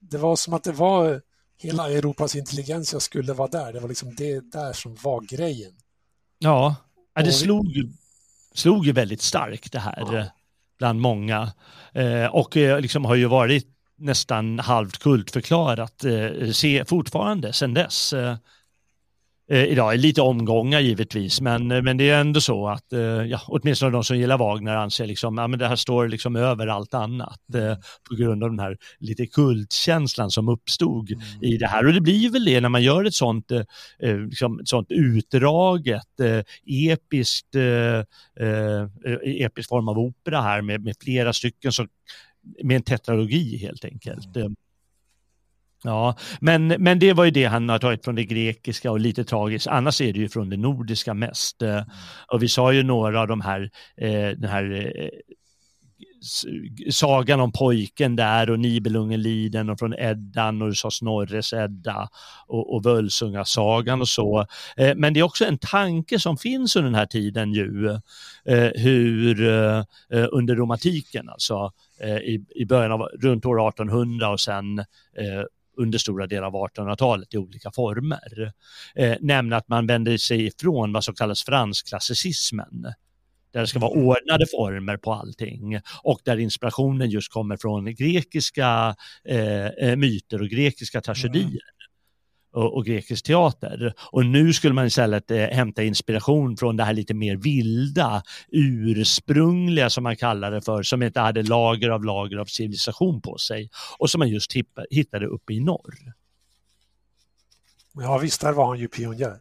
[0.00, 1.22] det var som att det var
[1.58, 3.72] hela Europas intelligens skulle vara där.
[3.72, 5.72] Det var liksom det där som var grejen.
[6.38, 6.76] Ja,
[7.14, 7.66] det slog,
[8.54, 10.24] slog ju väldigt starkt det här ja.
[10.78, 11.52] bland många.
[11.92, 13.66] Eh, och eh, liksom har ju varit
[13.98, 18.12] nästan halvt kultförklarat eh, se, fortfarande sedan dess.
[18.12, 18.36] Eh,
[19.50, 19.98] eh, idag.
[19.98, 24.04] Lite omgångar givetvis, men, eh, men det är ändå så att eh, ja, åtminstone de
[24.04, 27.76] som gillar Wagner anser liksom, ja, men det här står liksom över allt annat eh,
[28.08, 31.22] på grund av den här lite kultkänslan som uppstod mm.
[31.40, 31.86] i det här.
[31.86, 36.20] Och det blir väl det när man gör ett sånt, eh liksom, ett sånt utdraget,
[36.20, 37.54] eh, episkt,
[39.24, 41.88] episk form av opera här med, med flera stycken som
[42.62, 44.36] med en tetralogi helt enkelt.
[44.36, 44.56] Mm.
[45.86, 49.24] Ja, men, men det var ju det han har tagit från det grekiska och lite
[49.24, 49.66] tragiskt.
[49.66, 51.62] Annars är det ju från det nordiska mest.
[51.62, 51.84] Mm.
[52.32, 55.08] Och vi sa ju några av de här, eh, den här eh,
[56.90, 62.08] sagan om pojken där och Nibelungenliden och från Eddan och du sa Snorres Edda
[62.46, 64.46] och, och Völsungasagan och så.
[64.76, 67.90] Eh, men det är också en tanke som finns under den här tiden ju,
[68.44, 69.84] eh, hur eh,
[70.32, 74.84] under romantiken, alltså eh, i, i början av runt år 1800 och sen
[75.76, 78.52] under stora delar av 1800-talet i olika former.
[78.94, 82.86] Eh, nämligen att man vänder sig ifrån vad som kallas franskklassicismen
[83.52, 88.96] där det ska vara ordnade former på allting och där inspirationen just kommer från grekiska
[89.24, 91.75] eh, eh myter och grekiska tragedier
[92.56, 93.94] och, och, grekisk teater.
[94.12, 99.90] Och nu skulle man istället eh, hämta inspiration från det här lite mer vilda, ursprungliga
[99.90, 103.70] som man kallar det för, som inte hade lager av lager av civilisation på sig
[103.98, 104.52] och som man just
[104.90, 105.94] hittade uppe i norr.
[107.94, 109.36] Ja visst, där var han ju pionjär.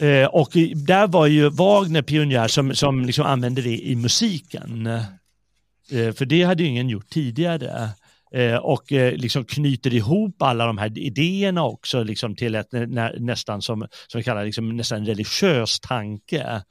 [0.00, 0.50] Eh, och
[0.86, 4.86] där var ju Wagner pionjär som, som liksom använde det i musiken.
[4.86, 7.90] Eh, för det hade ju ingen gjort tidigare.
[8.32, 13.12] Eh, och eh, liksom knyter ihop alla de här idéerna också liksom till ett nä,
[13.18, 16.62] nästan som, som vi kallar liksom, nästan religiös tanke.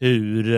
[0.00, 0.54] Hur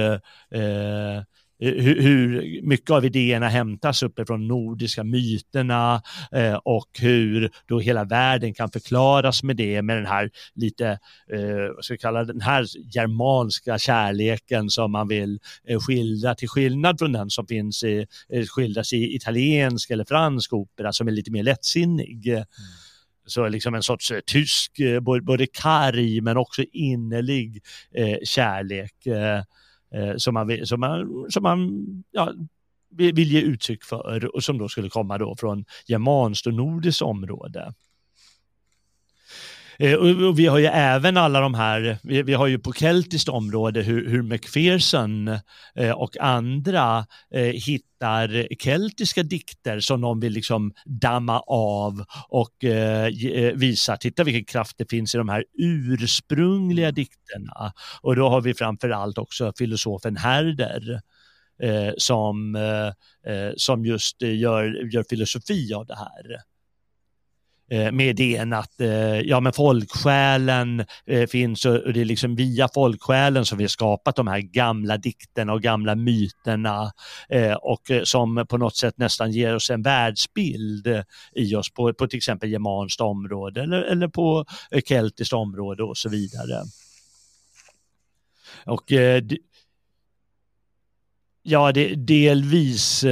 [0.51, 1.23] eh,
[1.59, 6.03] hur, hur, mycket av idéerna hämtas uppifrån nordiska myterna
[6.33, 10.89] eh, och hur då hela världen kan förklaras med det med den här lite,
[11.33, 15.39] eh, vad ska vi kalla den här germanska kärleken som man vill
[15.69, 20.53] eh, skildra till skillnad från den som finns i, eh, skildras i italiensk eller fransk
[20.53, 22.29] opera som är lite mer lättsinnig.
[22.29, 22.45] Mm.
[23.27, 27.63] Så liksom en sorts eh, tysk, eh, både karg men också innerlig
[27.95, 29.43] eh, kärlek eh, eh,
[29.97, 32.33] Eh, som man, som man, som man ja,
[32.91, 37.75] vill ge uttryck för och som då skulle komma då från germanskt och nordiskt område.
[39.79, 43.83] Eh, och vi har ju även alla de här, vi, har ju på keltiskt område
[43.83, 45.29] hur, hur Macpherson
[45.75, 53.07] eh, och andra eh, hittar keltiska dikter som de vill liksom damma av och eh,
[53.07, 57.73] eh, visa, titta vilken kraft det finns i de här ursprungliga dikterna.
[58.01, 61.01] Och då har vi framför allt också filosofen Herder.
[61.63, 62.59] Eh, som,
[63.57, 66.43] som just gör, gör filosofi av det här.
[67.71, 72.69] Eh, med idén att eh, ja, men folksjälen eh, finns och det är liksom via
[72.75, 76.93] folksjälen som vi har skapat de här gamla dikterna och gamla myterna
[77.29, 81.05] eh, och eh, som på något sätt nästan ger oss en världsbild
[81.35, 84.45] i oss på, på till exempel germanskt område eller, eller på
[84.85, 86.63] keltiskt område och så vidare.
[88.65, 88.93] Och
[91.43, 93.05] ja, det, delvis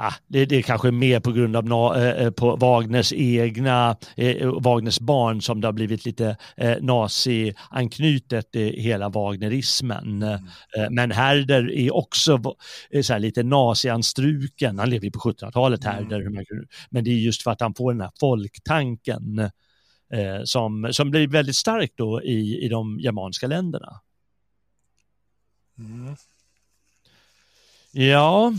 [0.00, 5.00] ah, det, det är kanske mer på grund av äh, på Wagners egna, äh, Wagners
[5.00, 10.22] barn som det har blivit lite äh, nazi-anknutet i hela Wagnerismen.
[10.22, 10.40] Mm.
[10.90, 12.54] men Herder är också
[13.02, 16.44] så lite nazianstruken, han lever ju på 1700-talet Herder, mm.
[16.90, 19.50] men det är just för att han får den här folktanken
[20.44, 24.00] som, som blir väldigt stark då i, i de germanska länderna.
[25.78, 26.16] Mm.
[27.92, 28.52] Ja,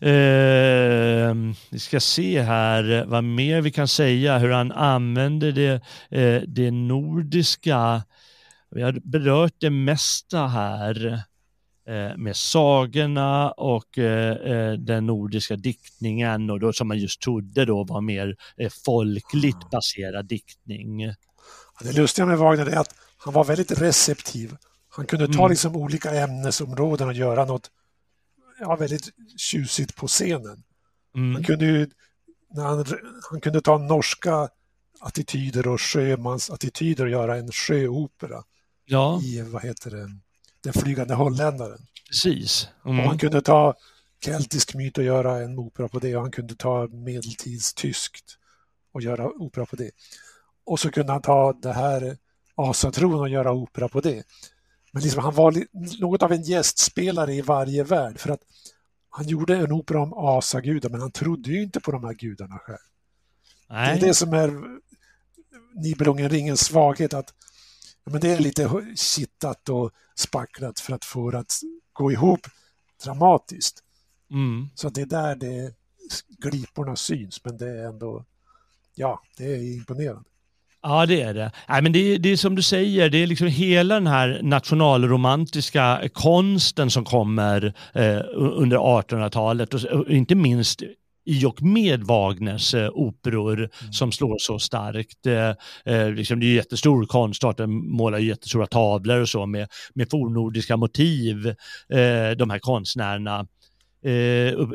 [0.00, 1.34] eh,
[1.70, 5.80] vi ska se här vad mer vi kan säga, hur han använder det,
[6.18, 8.02] eh, det nordiska.
[8.70, 11.22] Vi har berört det mesta här
[11.88, 17.64] eh, med sagorna och eh, eh, den nordiska diktningen och då, som man just trodde
[17.64, 21.14] då var mer eh, folkligt baserad diktning.
[21.80, 24.56] Det lustiga med Wagner är att han var väldigt receptiv.
[24.88, 25.50] Han kunde ta mm.
[25.50, 27.70] liksom olika ämnesområden och göra något
[28.60, 30.62] ja, väldigt tjusigt på scenen.
[31.14, 31.34] Mm.
[31.34, 31.90] Han, kunde ju,
[32.54, 32.84] när han,
[33.30, 34.48] han kunde ta norska
[35.00, 38.42] attityder och sjömansattityder och göra en sjöopera
[38.84, 39.20] ja.
[39.22, 40.10] i, vad heter det,
[40.62, 41.86] Den flygande holländaren.
[42.08, 42.68] Precis.
[42.84, 43.00] Mm.
[43.00, 43.74] Och han kunde ta
[44.24, 48.38] keltisk myt och göra en opera på det och han kunde ta medeltidstyskt
[48.92, 49.90] och göra opera på det.
[50.66, 52.16] Och så kunde han ta det här
[52.54, 54.22] asatron och göra opera på det.
[54.92, 55.64] Men liksom, han var
[56.00, 58.40] något av en gästspelare i varje värld för att
[59.10, 62.58] han gjorde en opera om asagudar men han trodde ju inte på de här gudarna
[62.58, 62.78] själv.
[63.68, 63.98] Nej.
[63.98, 64.62] Det är det som är
[65.74, 67.34] Nibelungen ringens svaghet att
[68.04, 71.52] men det är lite kittat och spacklat för att få det att
[71.92, 72.40] gå ihop
[73.04, 73.84] dramatiskt.
[74.30, 74.68] Mm.
[74.74, 75.74] Så det är där det
[76.28, 78.24] gliporna syns men det är ändå,
[78.94, 80.28] ja, det är imponerande.
[80.82, 81.50] Ja, det är det.
[81.68, 86.08] Nej, men det, det är som du säger, det är liksom hela den här nationalromantiska
[86.12, 90.82] konsten som kommer eh, under 1800-talet och, och, inte minst
[91.28, 93.92] i och med Wagners eh, operor mm.
[93.92, 95.26] som slår så starkt.
[95.26, 95.54] Eh,
[95.94, 100.76] eh liksom det är jättestor konstart, de målar jättestora tavlor och så med, med fornnordiska
[100.76, 101.46] motiv,
[101.88, 103.46] eh, de här konstnärerna
[104.04, 104.12] eh,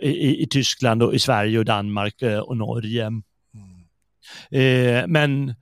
[0.01, 3.05] i, i, Tyskland och i Sverige och Danmark eh, och Norge.
[4.51, 5.11] Mm.
[5.11, 5.55] men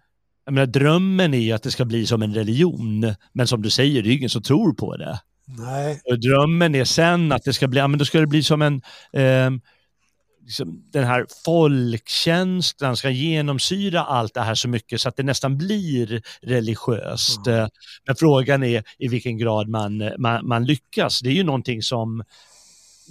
[0.46, 3.70] jag menar, drömmen är ju att det ska bli som en religion, men som du
[3.70, 5.20] säger, det är ingen som tror på det.
[5.46, 6.02] Nej.
[6.06, 8.62] Och drömmen är sen att det ska bli, ja men då ska det bli som
[8.62, 8.82] en,
[9.14, 9.52] eh,
[10.46, 15.58] liksom, den här folkkänslan ska genomsyra allt det här så mycket så att det nästan
[15.58, 17.48] blir religiöst.
[17.48, 17.70] Mm.
[18.08, 21.20] Men frågan är i vilken grad man, man, man lyckas.
[21.20, 22.24] Det är ju någonting som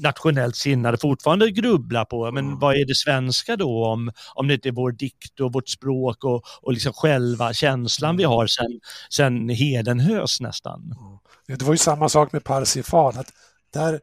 [0.01, 4.69] nationellt sinnade fortfarande grubblar på, men vad är det svenska då om, om det inte
[4.69, 8.81] är vår dikt och vårt språk och, och liksom själva känslan vi har sen,
[9.11, 10.95] sen hedenhös nästan.
[11.47, 13.33] Det var ju samma sak med Parsifal, att
[13.73, 14.01] där,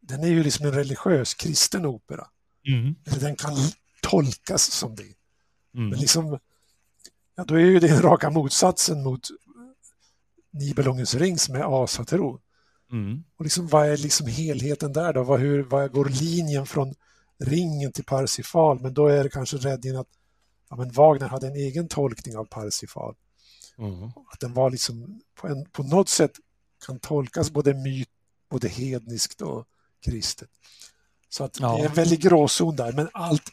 [0.00, 2.26] den är ju liksom en religiös kristen opera.
[2.68, 2.94] Mm.
[3.20, 3.56] Den kan
[4.02, 5.02] tolkas som det.
[5.74, 5.88] Mm.
[5.88, 6.38] Men liksom,
[7.36, 9.28] ja, då är ju det raka motsatsen mot
[10.52, 12.40] Nibelungens ring som är asatron.
[12.92, 13.24] Mm.
[13.36, 15.22] Och liksom, vad är liksom helheten där då?
[15.22, 16.94] Vad, hur, vad går linjen från
[17.38, 18.80] ringen till Parsifal?
[18.80, 20.08] Men då är det kanske räddningen att
[20.70, 23.14] ja, men Wagner hade en egen tolkning av Parsifal.
[23.78, 24.02] Mm.
[24.04, 26.32] Att den var liksom på, en, på något sätt
[26.86, 28.08] kan tolkas både myt,
[28.50, 29.66] både hedniskt och
[30.04, 30.50] kristet.
[31.28, 31.76] Så att ja.
[31.76, 33.50] det är en väldigt gråzon där, men allt,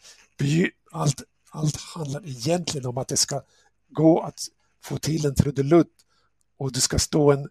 [0.92, 3.42] allt, allt handlar egentligen om att det ska
[3.90, 4.40] gå att
[4.84, 5.96] få till en trudelutt
[6.58, 7.50] och det ska stå en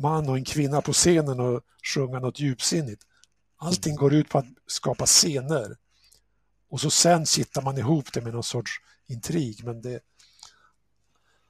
[0.00, 1.62] man och en kvinna på scenen och
[1.94, 3.02] sjunga något djupsinnigt.
[3.56, 5.76] Allting går ut på att skapa scener.
[6.70, 8.72] Och så sen kittar man ihop det med någon sorts
[9.06, 9.64] intrig.
[9.64, 10.00] Men det, det,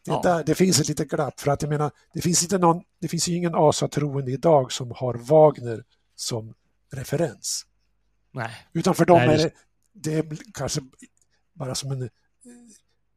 [0.05, 0.21] ja.
[0.23, 3.09] där, det finns ett litet glapp för att jag menar, det finns, inte någon, det
[3.09, 5.85] finns ju ingen asatroende idag som har Wagner
[6.15, 6.55] som
[6.93, 7.67] referens.
[8.33, 8.67] Nej.
[8.73, 9.53] Utan för dem Nej, är det,
[9.93, 10.81] det är kanske
[11.53, 12.11] bara som en,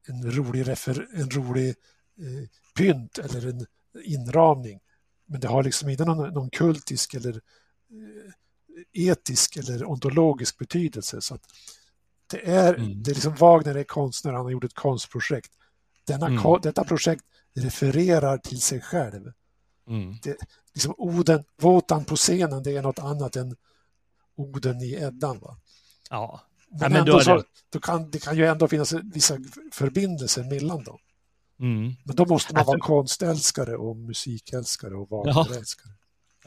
[0.08, 3.66] en rolig, refer, en rolig eh, pynt eller en
[4.04, 4.80] inramning.
[5.26, 8.32] Men det har liksom inte någon, någon kultisk eller eh,
[8.94, 11.22] etisk eller ontologisk betydelse.
[11.22, 11.38] Så
[12.28, 13.04] det är, mm.
[13.04, 15.52] det är liksom Wagner är konstnär, han har gjort ett konstprojekt.
[16.08, 16.62] Denna, mm.
[16.62, 17.24] Detta projekt
[17.56, 19.32] refererar till sig själv.
[19.88, 20.16] Mm.
[20.24, 20.38] Det,
[20.74, 23.56] liksom Oden, Våtan på scenen, det är något annat än
[24.36, 25.40] Oden i Eddan.
[25.40, 25.58] Va?
[26.10, 29.38] Ja, Men, Ja, men då så, det- då kan, det kan ju ändå finnas vissa
[29.72, 30.98] förbindelser mellan dem.
[31.60, 31.94] Mm.
[32.04, 35.92] Men då måste man Alltså- vara konstälskare och musikälskare och Wagnerälskare.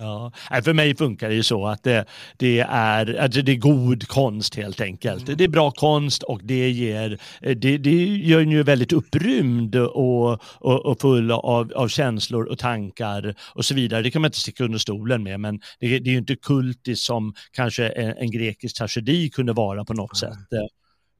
[0.00, 0.32] Ja,
[0.64, 2.04] för mig funkar det ju så att det,
[2.36, 5.38] det, är, alltså det är god konst helt enkelt.
[5.38, 7.20] Det är bra konst och det, ger,
[7.54, 13.34] det, det gör ju väldigt upprymd och, och, och full av, av känslor och tankar
[13.54, 14.02] och så vidare.
[14.02, 17.06] Det kan man inte sticka under stolen med men det, det är ju inte kultiskt
[17.06, 20.30] som kanske en, en grekisk tragedi kunde vara på något Nej.
[20.30, 20.38] sätt.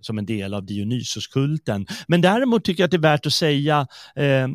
[0.01, 1.87] Som en del av Dionysoskulten.
[2.09, 3.87] Men däremot tycker jag att det är värt att säga
[4.17, 4.49] eh,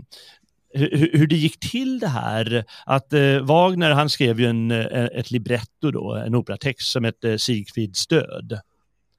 [0.73, 2.65] hur, hur det gick till det här.
[2.85, 7.31] Att eh, Wagner han skrev ju en, eh, ett libretto då, en operatext som hette
[7.31, 8.59] eh, Sigfrids död.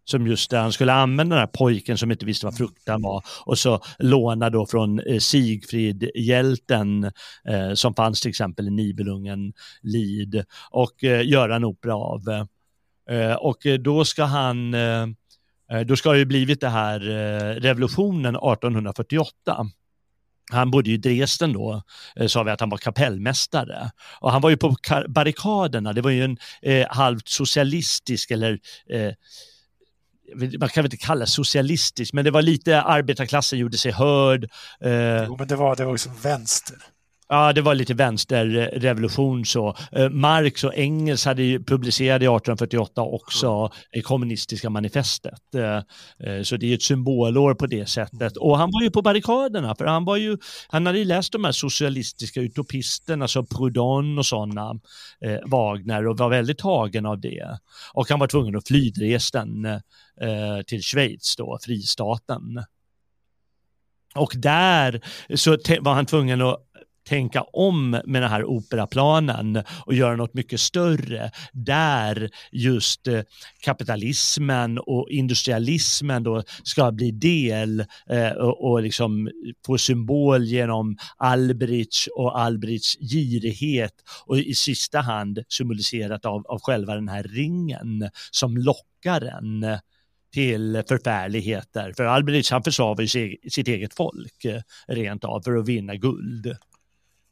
[0.07, 3.25] Som just där han skulle använda den här pojken som inte visste vad fruktan var
[3.47, 7.05] och så låna då från eh, Sigfrid, hjälten
[7.49, 9.53] eh, som fanns till exempel i Nibelungen
[9.83, 12.47] Lid och eh, göra en opera av.
[13.11, 15.07] Eh, och eh, då ska han, eh,
[15.73, 19.67] Eh, då ska det ju blivit det här eh, revolutionen 1848
[20.53, 21.83] han bodde i Dresden då,
[22.17, 23.91] eh, sa vi att han var kapellmästare.
[24.21, 24.77] Och han var ju på
[25.09, 28.59] barrikaderna, det var ju en eh, halvt socialistisk eller
[28.91, 29.13] eh,
[30.59, 34.45] man kan väl inte kalla det socialistisk, men det var lite arbetarklassen gjorde sig hörd.
[34.81, 36.77] Eh, Jo, men det var, det var liksom vänster.
[37.29, 39.77] Ja, det var lite vänsterrevolution så.
[39.93, 45.55] Eh, Marx och Engels hade publicerat i 1848 också det kommunistiska manifestet.
[45.55, 45.77] Eh,
[46.29, 48.37] eh, Så det är ett symbolår på det sättet.
[48.37, 51.45] Och han var ju på barrikaderna, för han var ju, han hade ju läst de
[51.45, 54.81] här socialistiska utopisterna, så Proudhon och sådana,
[55.47, 57.59] Wagner, och var väldigt tagen av det.
[57.93, 59.67] Och han var tvungen att fly Dresden
[60.67, 62.65] till Schweiz då, fristaten.
[64.15, 65.01] Och där
[65.35, 66.57] så var han tvungen att
[67.05, 73.21] tänka om med den här operaplanen och göra något mycket större där just eh,
[73.61, 79.31] kapitalismen och industrialismen då ska bli del eh, och, liksom
[79.67, 83.95] få symbol genom Albrich och Albrichs girighet
[84.27, 89.79] och i sista hand symboliserat av, av själva den här ringen som lockar en
[90.35, 91.93] till förfärligheter.
[91.97, 96.57] För Albrecht han försvarar ju sitt eget folk eh, rent av för att vinna guld.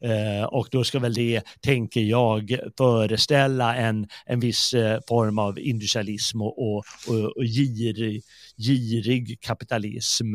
[0.05, 5.59] Eh, och då ska väl det, tänker jag, föreställa en, en viss eh, form av
[5.59, 8.23] industrialism och, och, och, och girig,
[8.57, 10.35] girig kapitalism.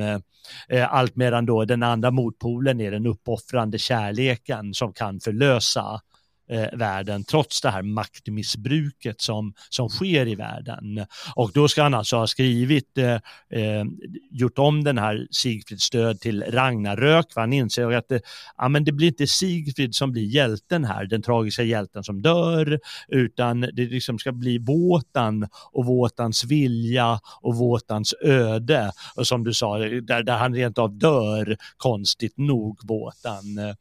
[0.69, 6.01] Eh, allt medan då den andra motpolen är den uppoffrande kärleken som kan förlösa
[6.49, 11.05] eh, världen trots det här maktmissbruket som, som sker i världen.
[11.35, 13.13] Och då ska han alltså ha skrivit, eh,
[13.61, 13.85] eh,
[14.31, 18.21] gjort om den här Sigfrids död till Ragnarök, för han inser att det,
[18.57, 22.79] ja, men det blir inte Sigfrid som blir hjälten här, den tragiska hjälten som dör,
[23.07, 28.91] utan det liksom ska bli Våtan och Våtans vilja och Våtans öde.
[29.15, 33.75] Och som du sa, där, där han rent av dör, konstigt nog, Våtan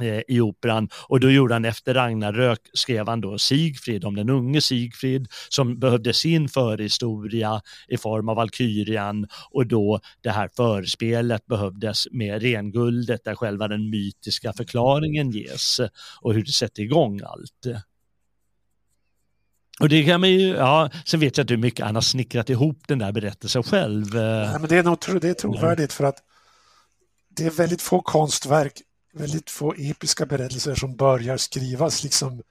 [0.00, 4.30] eh, i operan och då gjorde han efter Ragnarök skrev han då Sigfrid om den
[4.30, 11.46] unge Sigfrid som behövde sin förhistoria i form av Valkyrian och då det här förspelet
[11.46, 15.80] behövdes med renguldet där själva den mytiska förklaringen ges
[16.20, 17.84] och hur det sätter igång allt.
[19.80, 22.50] Och det kan man ju, ja, sen vet jag inte hur mycket han har snickrat
[22.50, 24.16] ihop den där berättelsen själv.
[24.16, 26.16] eh, Nej, men det är nog det är trovärdigt för att
[27.36, 28.72] det är väldigt få konstverk,
[29.14, 32.42] väldigt få episka berättelser som börjar skrivas liksom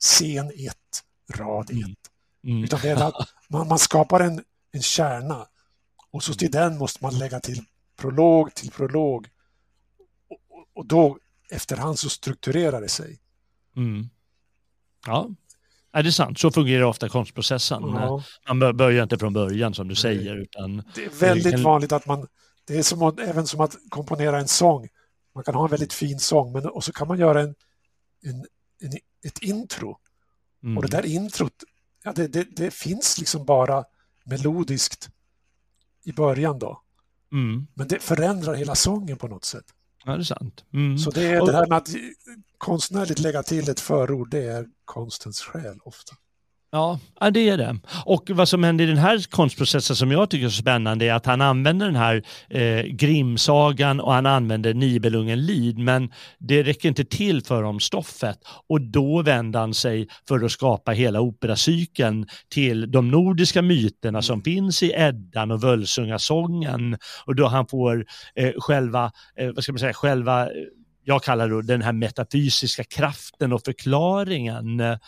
[0.00, 0.76] scen 1,
[1.34, 1.76] rad 1.
[2.44, 2.64] Mm.
[2.64, 5.46] Utan det är att man, man skapar en, en kärna
[6.10, 7.64] och så till den måste man lägga till
[7.96, 9.28] prolog till prolog.
[10.28, 10.38] Och,
[10.74, 11.18] och- då
[11.50, 13.18] efterhand så strukturerar det sig.
[13.76, 14.08] Mm.
[15.06, 15.30] Ja,
[15.92, 16.38] är det sant?
[16.38, 17.82] Så fungerar ofta konstprocessen.
[17.82, 18.22] Ja.
[18.48, 20.36] Man bör- börjar inte från början som du säger.
[20.36, 22.26] Utan, Det är väldigt vanligt att man,
[22.66, 24.88] det är som även som att komponera en sång.
[25.34, 27.54] Man kan ha en väldigt fin sång men, och så kan man göra en,
[28.22, 28.46] en,
[28.80, 28.92] en,
[29.24, 29.98] ett intro.
[30.62, 30.76] mm.
[30.76, 31.52] Och det där introt,
[32.04, 33.84] ja, det, det, det finns liksom bara
[34.24, 35.10] melodiskt
[36.04, 36.82] i början då.
[37.32, 37.66] mm.
[37.74, 39.64] Men det förändrar hela sången på något sätt.
[40.04, 40.64] Ja, det är sant.
[40.72, 40.98] Mm.
[40.98, 41.88] Så det, är det här med att
[42.58, 46.16] konstnärligt lägga till ett förord, det är konstens själ ofta.
[46.74, 46.98] Ja,
[47.32, 47.76] det är det.
[48.04, 51.12] Och vad som händer i den här konstprocessen som jag tycker är så spännande är
[51.12, 56.88] att han använder den här eh, Grimsagan och han använder Nibelungen Lid, men det räcker
[56.88, 58.38] inte till för om stoffet.
[58.68, 64.42] Och då vänder han sig för att skapa hela operacykeln till de nordiska myterna som
[64.42, 66.96] finns i Eddan och Völsungasången.
[67.26, 68.04] Och då han får
[68.34, 70.48] eh, själva, eh, vad ska man säga, själva
[71.04, 74.98] jag kallar det den här metafysiska kraften och förklaringen eh,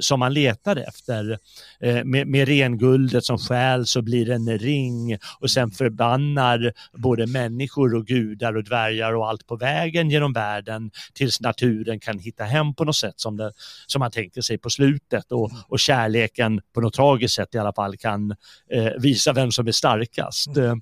[0.00, 1.38] som man letar efter.
[1.80, 7.26] Eh, med, med renguldet som skäl så blir det en ring och sen förbannar både
[7.26, 12.44] människor och gudar och dvärgar och allt på vägen genom världen tills naturen kan hitta
[12.44, 13.52] hem på något sätt som, det,
[13.86, 17.72] som man tänker sig på slutet och, och kärleken på något tragiskt sätt i alla
[17.72, 18.30] fall kan
[18.70, 20.56] eh, visa vem som är starkast.
[20.56, 20.80] Mm.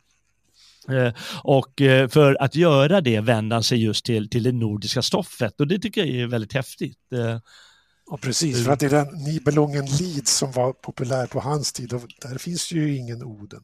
[0.89, 5.03] Eh, och eh, för att göra det vänder han sig just till, till det nordiska
[5.03, 7.13] stoffet och det tycker jag är väldigt häftigt.
[7.13, 7.41] Eh,
[8.11, 11.93] ja, precis, för att det är den Nibelungen Lid som var populär på hans tid
[11.93, 13.63] och där finns ju ingen Oden.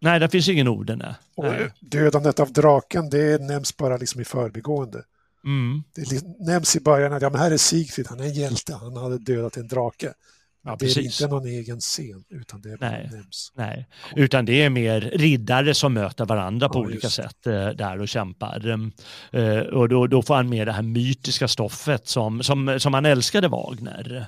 [0.00, 0.98] Nej, där finns ingen Oden.
[0.98, 1.14] Nej.
[1.36, 5.02] Och dödandet av draken, det nämns bara liksom i förbigående.
[5.44, 5.82] Mm.
[5.94, 8.96] Det nämns i början att ja, men här är Sigfrid, han är en hjälte, han
[8.96, 10.12] hade dödat en drake.
[10.64, 13.52] Ja, det är inte någon egen scen, utan det nej, nämns.
[13.54, 13.86] Nej,
[14.16, 18.08] utan det är mer riddare som möter varandra på ja, olika sätt eh, där och
[18.08, 18.90] kämpar.
[19.32, 23.06] Eh, och då, då får han med det här mytiska stoffet som, som, som han
[23.06, 24.26] älskade Wagner.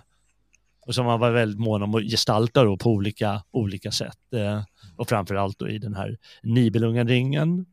[0.87, 4.33] Och som han var väldigt mån om att gestalta då på olika, olika sätt.
[4.35, 4.63] Eh,
[4.97, 7.67] och framförallt då i den här Nibelungenringen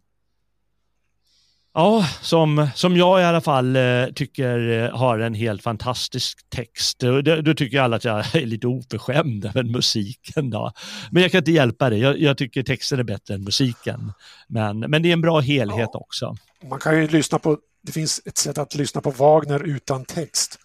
[1.77, 6.99] Ja, som, som jag i alla fall eh, tycker eh, har en helt fantastisk text.
[6.99, 10.49] Då, då tycker alla att jag är lite oförskämd över musiken.
[10.49, 10.71] Då.
[11.11, 11.97] Men jag kan inte hjälpa det.
[11.97, 14.13] Jag, jag, tycker texten är bättre än musiken.
[14.47, 15.99] Men, men det är en bra helhet ja.
[15.99, 16.35] också.
[16.69, 20.59] Man kan ju lyssna på, det finns ett sätt att lyssna på Wagner utan text.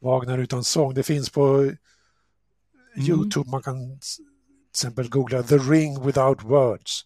[0.00, 0.94] Wagner utan sång.
[0.94, 1.76] Det finns på mm.
[2.96, 3.50] Youtube.
[3.50, 4.24] Man kan till
[4.72, 7.04] exempel googla The Ring Without Words.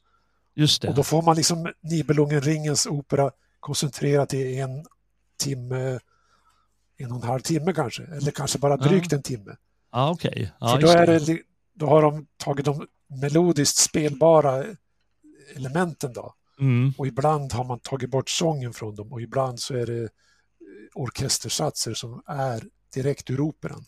[0.54, 0.88] Just det.
[0.88, 3.30] Och då får man liksom Nibelungen-ringens opera
[3.62, 4.84] koncentrerat i en
[5.36, 6.00] timme,
[6.96, 9.56] en och en halv timme kanske, eller kanske bara drygt en timme.
[9.90, 10.52] Okej.
[10.60, 10.80] Okay.
[10.80, 11.42] då, är det,
[11.74, 12.86] då har de tagit de
[13.20, 14.64] melodiskt spelbara
[15.56, 16.34] elementen då.
[16.60, 16.94] Mm.
[16.98, 20.08] Och ibland har man tagit bort sången från dem och ibland så är det
[20.94, 22.64] orkestersatser som är
[22.94, 23.84] direkt ur operan.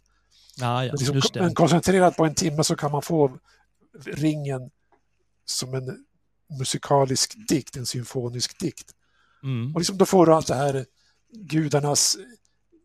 [0.56, 3.38] Ja, ja, men, liksom, men koncentrerat på en timme så kan man få
[4.04, 4.70] ringen
[5.44, 6.04] som en
[6.58, 8.94] musikalisk dikt, en symfonisk dikt.
[9.44, 9.74] Mm.
[9.74, 10.86] Och liksom då får du allt det här
[11.32, 12.16] gudarnas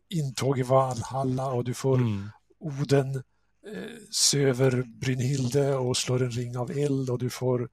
[0.08, 2.28] intåg i Valhalla och du får mm.
[2.58, 3.16] Oden
[3.66, 7.68] eh, söver Brynhilde och slår en ring av eld och du får,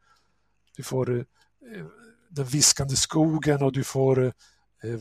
[0.75, 1.25] du får eh,
[2.29, 4.25] den viskande skogen och du får
[4.83, 4.99] eh,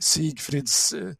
[0.00, 1.12] Sigfrids eh,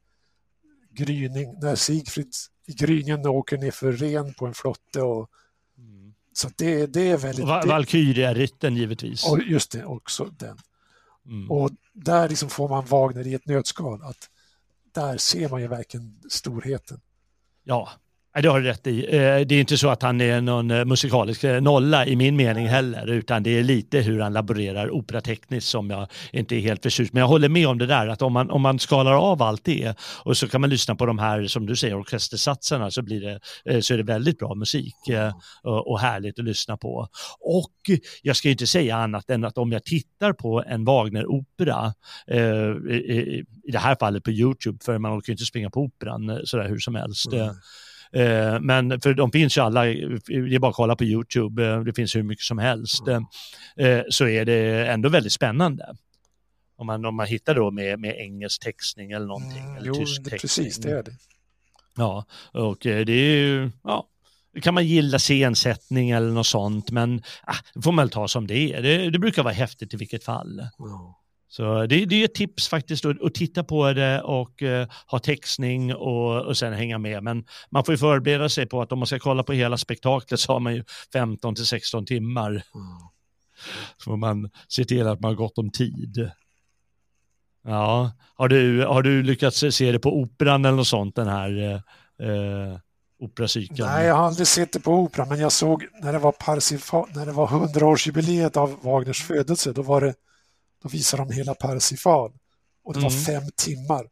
[0.90, 2.32] gryning, när Sigfrid
[2.66, 5.30] i gryningen åker ner för ren på en flotte och
[5.78, 6.14] mm.
[6.32, 7.44] så det, det är väldigt...
[7.44, 9.24] Valkyria-rytten givetvis.
[9.30, 10.58] Och just det, också den.
[11.26, 11.50] Mm.
[11.50, 11.70] Och
[12.04, 14.02] där liksom får man Wagner i ett nötskal.
[14.02, 14.30] Att
[14.92, 17.00] där ser man ju verkligen storheten.
[17.62, 17.88] Ja,
[18.42, 19.04] det har du rätt i.
[19.04, 22.36] Eh, det är inte så att han är någon eh, musikalisk eh, nolla i min
[22.36, 26.82] mening heller, utan det är lite hur han laborerar operatekniskt som jag inte är helt
[26.82, 27.12] förtjust.
[27.12, 29.64] Men jag håller med om det där, att om man, om man skalar av allt
[29.64, 33.20] det och så kan man lyssna på de här, som du säger, orkestersatserna så, blir
[33.64, 34.94] det, så är det väldigt bra musik
[35.62, 37.08] och härligt att lyssna på.
[37.40, 41.92] Och jag ska inte säga annat än att om jag tittar på en Wagner-opera,
[43.64, 46.78] i det här fallet på YouTube, för man orkar inte springa på operan sådär hur
[46.78, 47.54] som helst, mm
[48.12, 51.80] Eh, men för de finns ju alla, det är bara att kolla på YouTube, eh,
[51.80, 53.08] det finns hur mycket som helst.
[53.76, 55.96] Eh, så är det ändå väldigt spännande.
[56.76, 59.64] Om man, om man hittar då med, med engelsk textning eller någonting.
[59.64, 60.40] Mm, eller jo, tysk textning.
[60.40, 61.12] precis det är det.
[61.96, 64.08] Ja, och det är ju, ja,
[64.62, 68.74] kan man gilla scensättning eller något sånt, men ah, får man väl ta som det
[68.74, 68.82] är.
[68.82, 70.58] Det, det brukar vara häftigt i vilket fall.
[70.58, 70.68] Mm.
[71.50, 75.18] Så det, det är ett tips faktiskt att, att titta på det och uh, ha
[75.18, 77.22] textning och, och sen hänga med.
[77.22, 80.40] Men man får ju förbereda sig på att om man ska kolla på hela spektaklet
[80.40, 82.50] så har man ju 15 till 16 timmar.
[82.50, 82.62] Mm.
[83.96, 86.30] Så får man se till att man har gott om tid.
[87.64, 91.82] Ja, har du, har du lyckats se det på operan eller något sånt den här
[92.22, 92.78] uh,
[93.18, 93.88] operacykeln?
[93.88, 97.08] Nej, jag har aldrig sett det på operan, men jag såg när det var Parsifal,
[97.14, 100.14] när det var 100-årsjubileet av Wagners födelse, då var det
[100.82, 102.32] då visade de hela Parsifal
[102.84, 103.22] och det var mm.
[103.24, 104.06] fem timmar.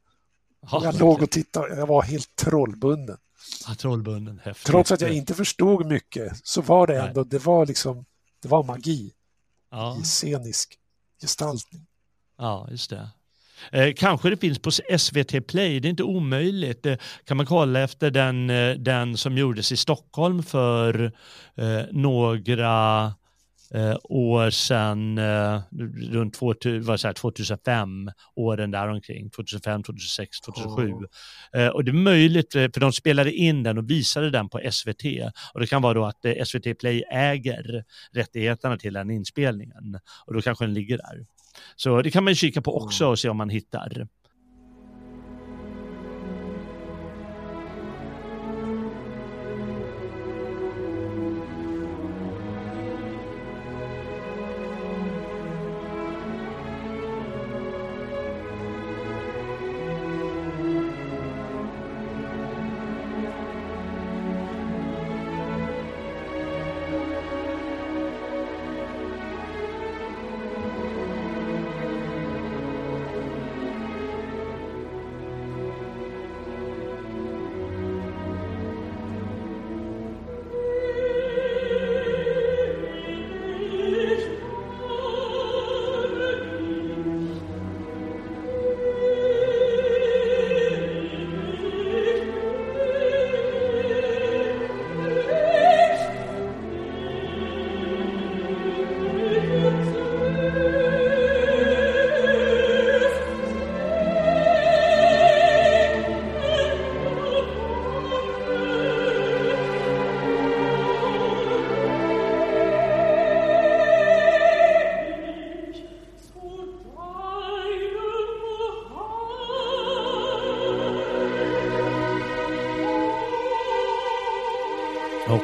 [0.71, 3.17] Ja, jag låg och tittade, jag var helt trollbunden.
[3.69, 4.67] Ja, trollbunden, häftigt.
[4.67, 7.31] Trots att jag inte förstod mycket så var det ändå, Nej.
[7.31, 8.05] det var liksom,
[8.43, 9.13] det var magi
[9.71, 9.99] ja.
[10.01, 10.79] i scenisk
[11.21, 11.87] gestaltning.
[12.39, 13.11] Ja, just det.
[13.73, 16.87] Eh, kanske det finns på SVT Play, det är inte omöjligt.
[16.87, 21.13] Eh, kan man kolla efter den, eh, den som gjordes i Stockholm för
[21.55, 23.15] eh, några
[23.77, 25.61] eh, år sedan, eh,
[26.13, 30.93] runt 2000, vad säger, 2005, åren där omkring, 2005, 2006, 2007.
[30.93, 31.05] Oh.
[31.61, 34.61] Eh, och det är möjligt, eh, för de spelade in den och visade den på
[34.71, 35.05] SVT.
[35.55, 39.99] Och det kan vara då att eh, SVT Play äger rättigheterna till den inspelningen.
[40.27, 41.27] Och då kanske den ligger där.
[41.77, 44.07] Så det kan man kika på också och se om man hittar.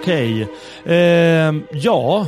[0.03, 0.49] Okej.
[0.85, 2.27] Eh, ja,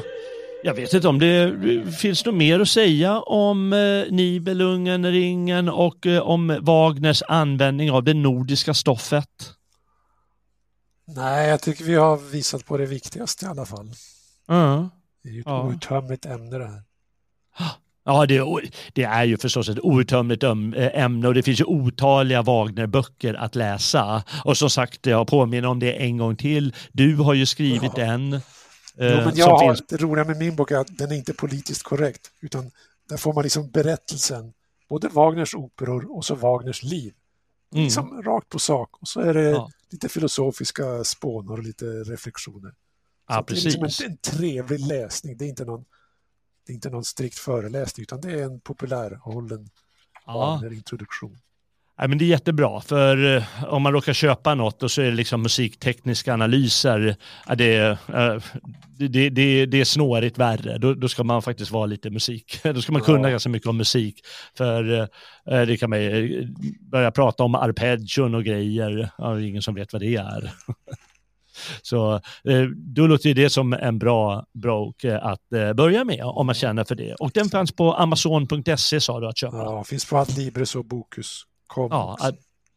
[0.62, 1.54] jag vet inte om det
[2.00, 8.04] finns något mer att säga om eh, Nibelungen, ringen och eh, om Wagners användning av
[8.04, 9.28] det nordiska stoffet.
[11.06, 13.90] Nej, jag tycker vi har visat på det viktigaste i alla fall.
[14.48, 14.88] Mm.
[15.22, 15.62] Det är ju ett Ja.
[15.62, 16.82] outtömligt ämne det här.
[18.04, 21.60] Ja, det, är- det är ju förstås ett outtömligt öm- eh, ämne och det finns
[21.60, 24.24] ju otaliga Wagner-böcker att läsa.
[24.44, 26.74] Och som sagt, jag påminner om det en gång till.
[26.92, 28.02] Du har ju skrivit Ja.
[28.04, 28.32] en.
[28.32, 28.40] eh,
[28.96, 31.34] Jo, men som jag finns- det roliga med min bok är att den är inte
[31.34, 32.70] politiskt korrekt, utan
[33.08, 34.52] där får man liksom berättelsen,
[34.88, 37.12] både Wagners operor och så Wagners liv.
[37.72, 37.84] Mm.
[37.84, 38.88] Liksom rakt på sak.
[39.00, 39.70] Och så är det Ja.
[39.90, 42.72] lite filosofiska spånor och lite reflektioner.
[43.28, 44.00] Ja, att det är liksom precis.
[44.06, 45.36] en, en trevlig läsning.
[45.36, 45.84] Det är inte någon,
[46.66, 49.68] det är inte någon strikt föreläsning, utan det är en populärhållen
[50.26, 50.32] Ja.
[50.62, 51.36] Wagner-introduktion.
[51.98, 55.04] Ja, men det är jättebra, för eh, om man råkar köpa något och så är
[55.06, 57.16] det liksom musiktekniska analyser,
[57.48, 58.42] ja, det, är, eh,
[58.98, 60.78] det, det, det, det är snårigt värre.
[60.78, 62.60] Då, då ska man faktiskt vara lite musik.
[62.64, 63.30] Då ska man kunna Ja.
[63.30, 64.20] ganska mycket om musik.
[64.56, 65.06] För eh,
[65.66, 65.98] det kan man
[66.80, 69.10] börja prata om arpeggion och grejer.
[69.18, 70.52] Ja, det är ingen som vet vad det är.
[71.82, 76.46] Så eh, då låter det som en bra bok eh, att eh, börja med om
[76.46, 77.14] man känner för det.
[77.14, 79.56] Och den fanns på amazon.se sa du att köpa.
[79.56, 81.42] Ja, finns på allt Libris och Bokus.
[81.76, 82.16] Ja,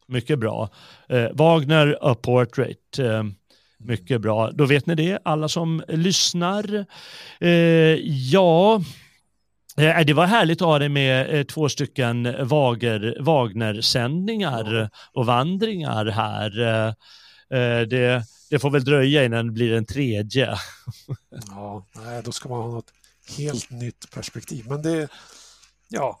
[0.06, 0.68] mycket bra.
[1.32, 2.98] Wagner, A Portrait.
[3.80, 4.50] Mycket bra.
[4.50, 6.86] Då vet ni det, alla som lyssnar.
[7.40, 7.50] Eh,
[8.04, 8.82] ja,
[9.76, 12.34] eh, det var härligt att ha dig med eh, två stycken
[13.20, 16.50] Wagner-sändningar och vandringar här.
[17.50, 20.58] Eh, det, det får väl dröja innan det blir en tredje.
[21.48, 22.92] Ja, nej, då ska man ha något
[23.38, 24.66] helt nytt perspektiv.
[24.68, 25.08] Men det,
[25.88, 26.20] ja,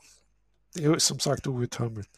[0.74, 2.10] det är som sagt outtömligt.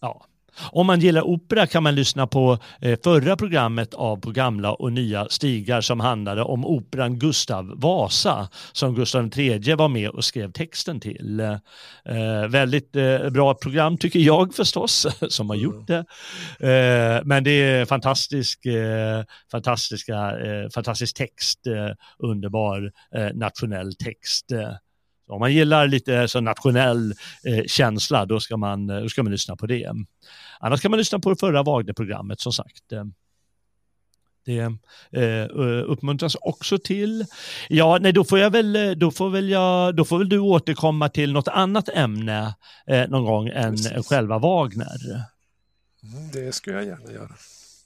[0.00, 0.26] Ja.
[0.72, 4.92] Om man gillar opera kan man lyssna på eh, förra programmet av På gamla och
[4.92, 10.52] nya stigar som handlade om operan Gustav Vasa som Gustav III var med och skrev
[10.52, 11.40] texten till.
[11.40, 16.04] Eh, väldigt eh, bra program tycker jag förstås som har gjort det.
[16.60, 21.60] Eh, men det är fantastisk, eh, fantastiska, eh, fantastisk text,
[22.18, 22.92] underbar
[23.34, 24.52] nationell text.
[25.30, 29.32] Om man gillar lite så nationell eh, känsla, då ska, man, eh, då ska man
[29.32, 29.90] lyssna på det.
[30.60, 32.92] Annars kan man lyssna på det förra Wagner-programmet som sagt.
[32.92, 33.04] Eh,
[34.44, 34.58] Det
[35.20, 35.48] eh,
[35.86, 37.24] uppmuntras också till.
[37.68, 41.08] Ja, nej, då får jag väl, då får väl jag, då får väl du återkomma
[41.08, 42.54] till något annat ämne
[42.86, 44.06] eh, någon gång än Precis.
[44.06, 44.98] själva Wagner.
[46.02, 47.30] Mm, det ska jag gärna göra.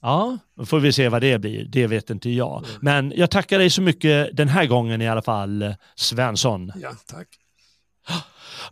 [0.05, 1.65] Ja, då får vi se vad det blir.
[1.65, 2.65] Det vet inte jag.
[2.81, 6.71] Men jag tackar dig så mycket den här gången i alla fall, Svensson.
[6.81, 7.27] Ja, tack.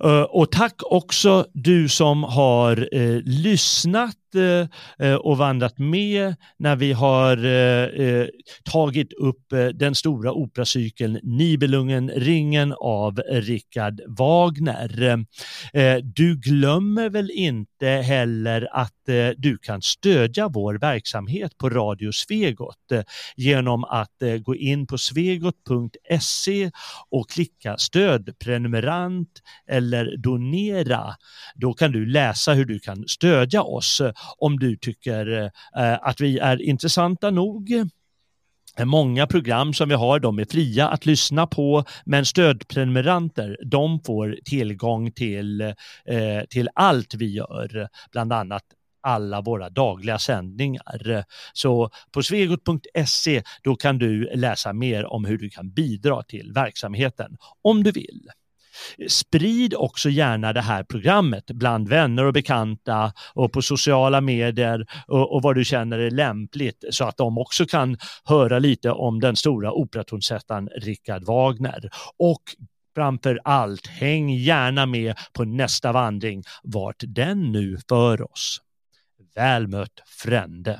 [0.04, 4.68] Eh, Och tack också du som har eh, lyssnat Eh,
[5.00, 8.28] eh, och vandrat med när vi har eh,
[8.64, 9.44] tagit upp
[9.74, 15.26] den stora operacykeln Nibelungen ringen av Richard Wagner.
[16.02, 18.94] Du glömmer väl inte heller att
[19.38, 23.06] du kan stödja vår verksamhet på Radio Svegot
[23.36, 26.72] genom att gå in på svegot.se
[27.10, 31.16] och klicka stödprenumerant eller donera.
[31.56, 34.02] Då kan du läsa hur du kan stödja oss
[34.38, 37.70] om du tycker eh, att vi är intressanta nog.
[38.84, 44.38] Många program som vi har, de är fria att lyssna på, men stödprenumeranter, de får
[44.46, 45.74] tillgång till, eh,
[46.50, 48.64] till allt vi gör, bland annat
[49.04, 51.26] alla våra dagliga sändningar.
[51.54, 57.38] Så på svegot.se då kan du läsa mer om hur du kan bidra till verksamheten
[57.62, 58.30] om du vill.
[59.08, 65.36] Sprid också gärna det här programmet bland vänner och bekanta och på sociala medier och,
[65.36, 69.36] och vad du känner är lämpligt så att de också kan höra lite om den
[69.36, 71.90] stora operatonsättaren Richard Wagner.
[72.18, 72.44] Och
[72.96, 78.62] framför allt, häng gärna med på nästa vandring, vart den nu för oss.
[79.36, 80.80] Väl mött frände.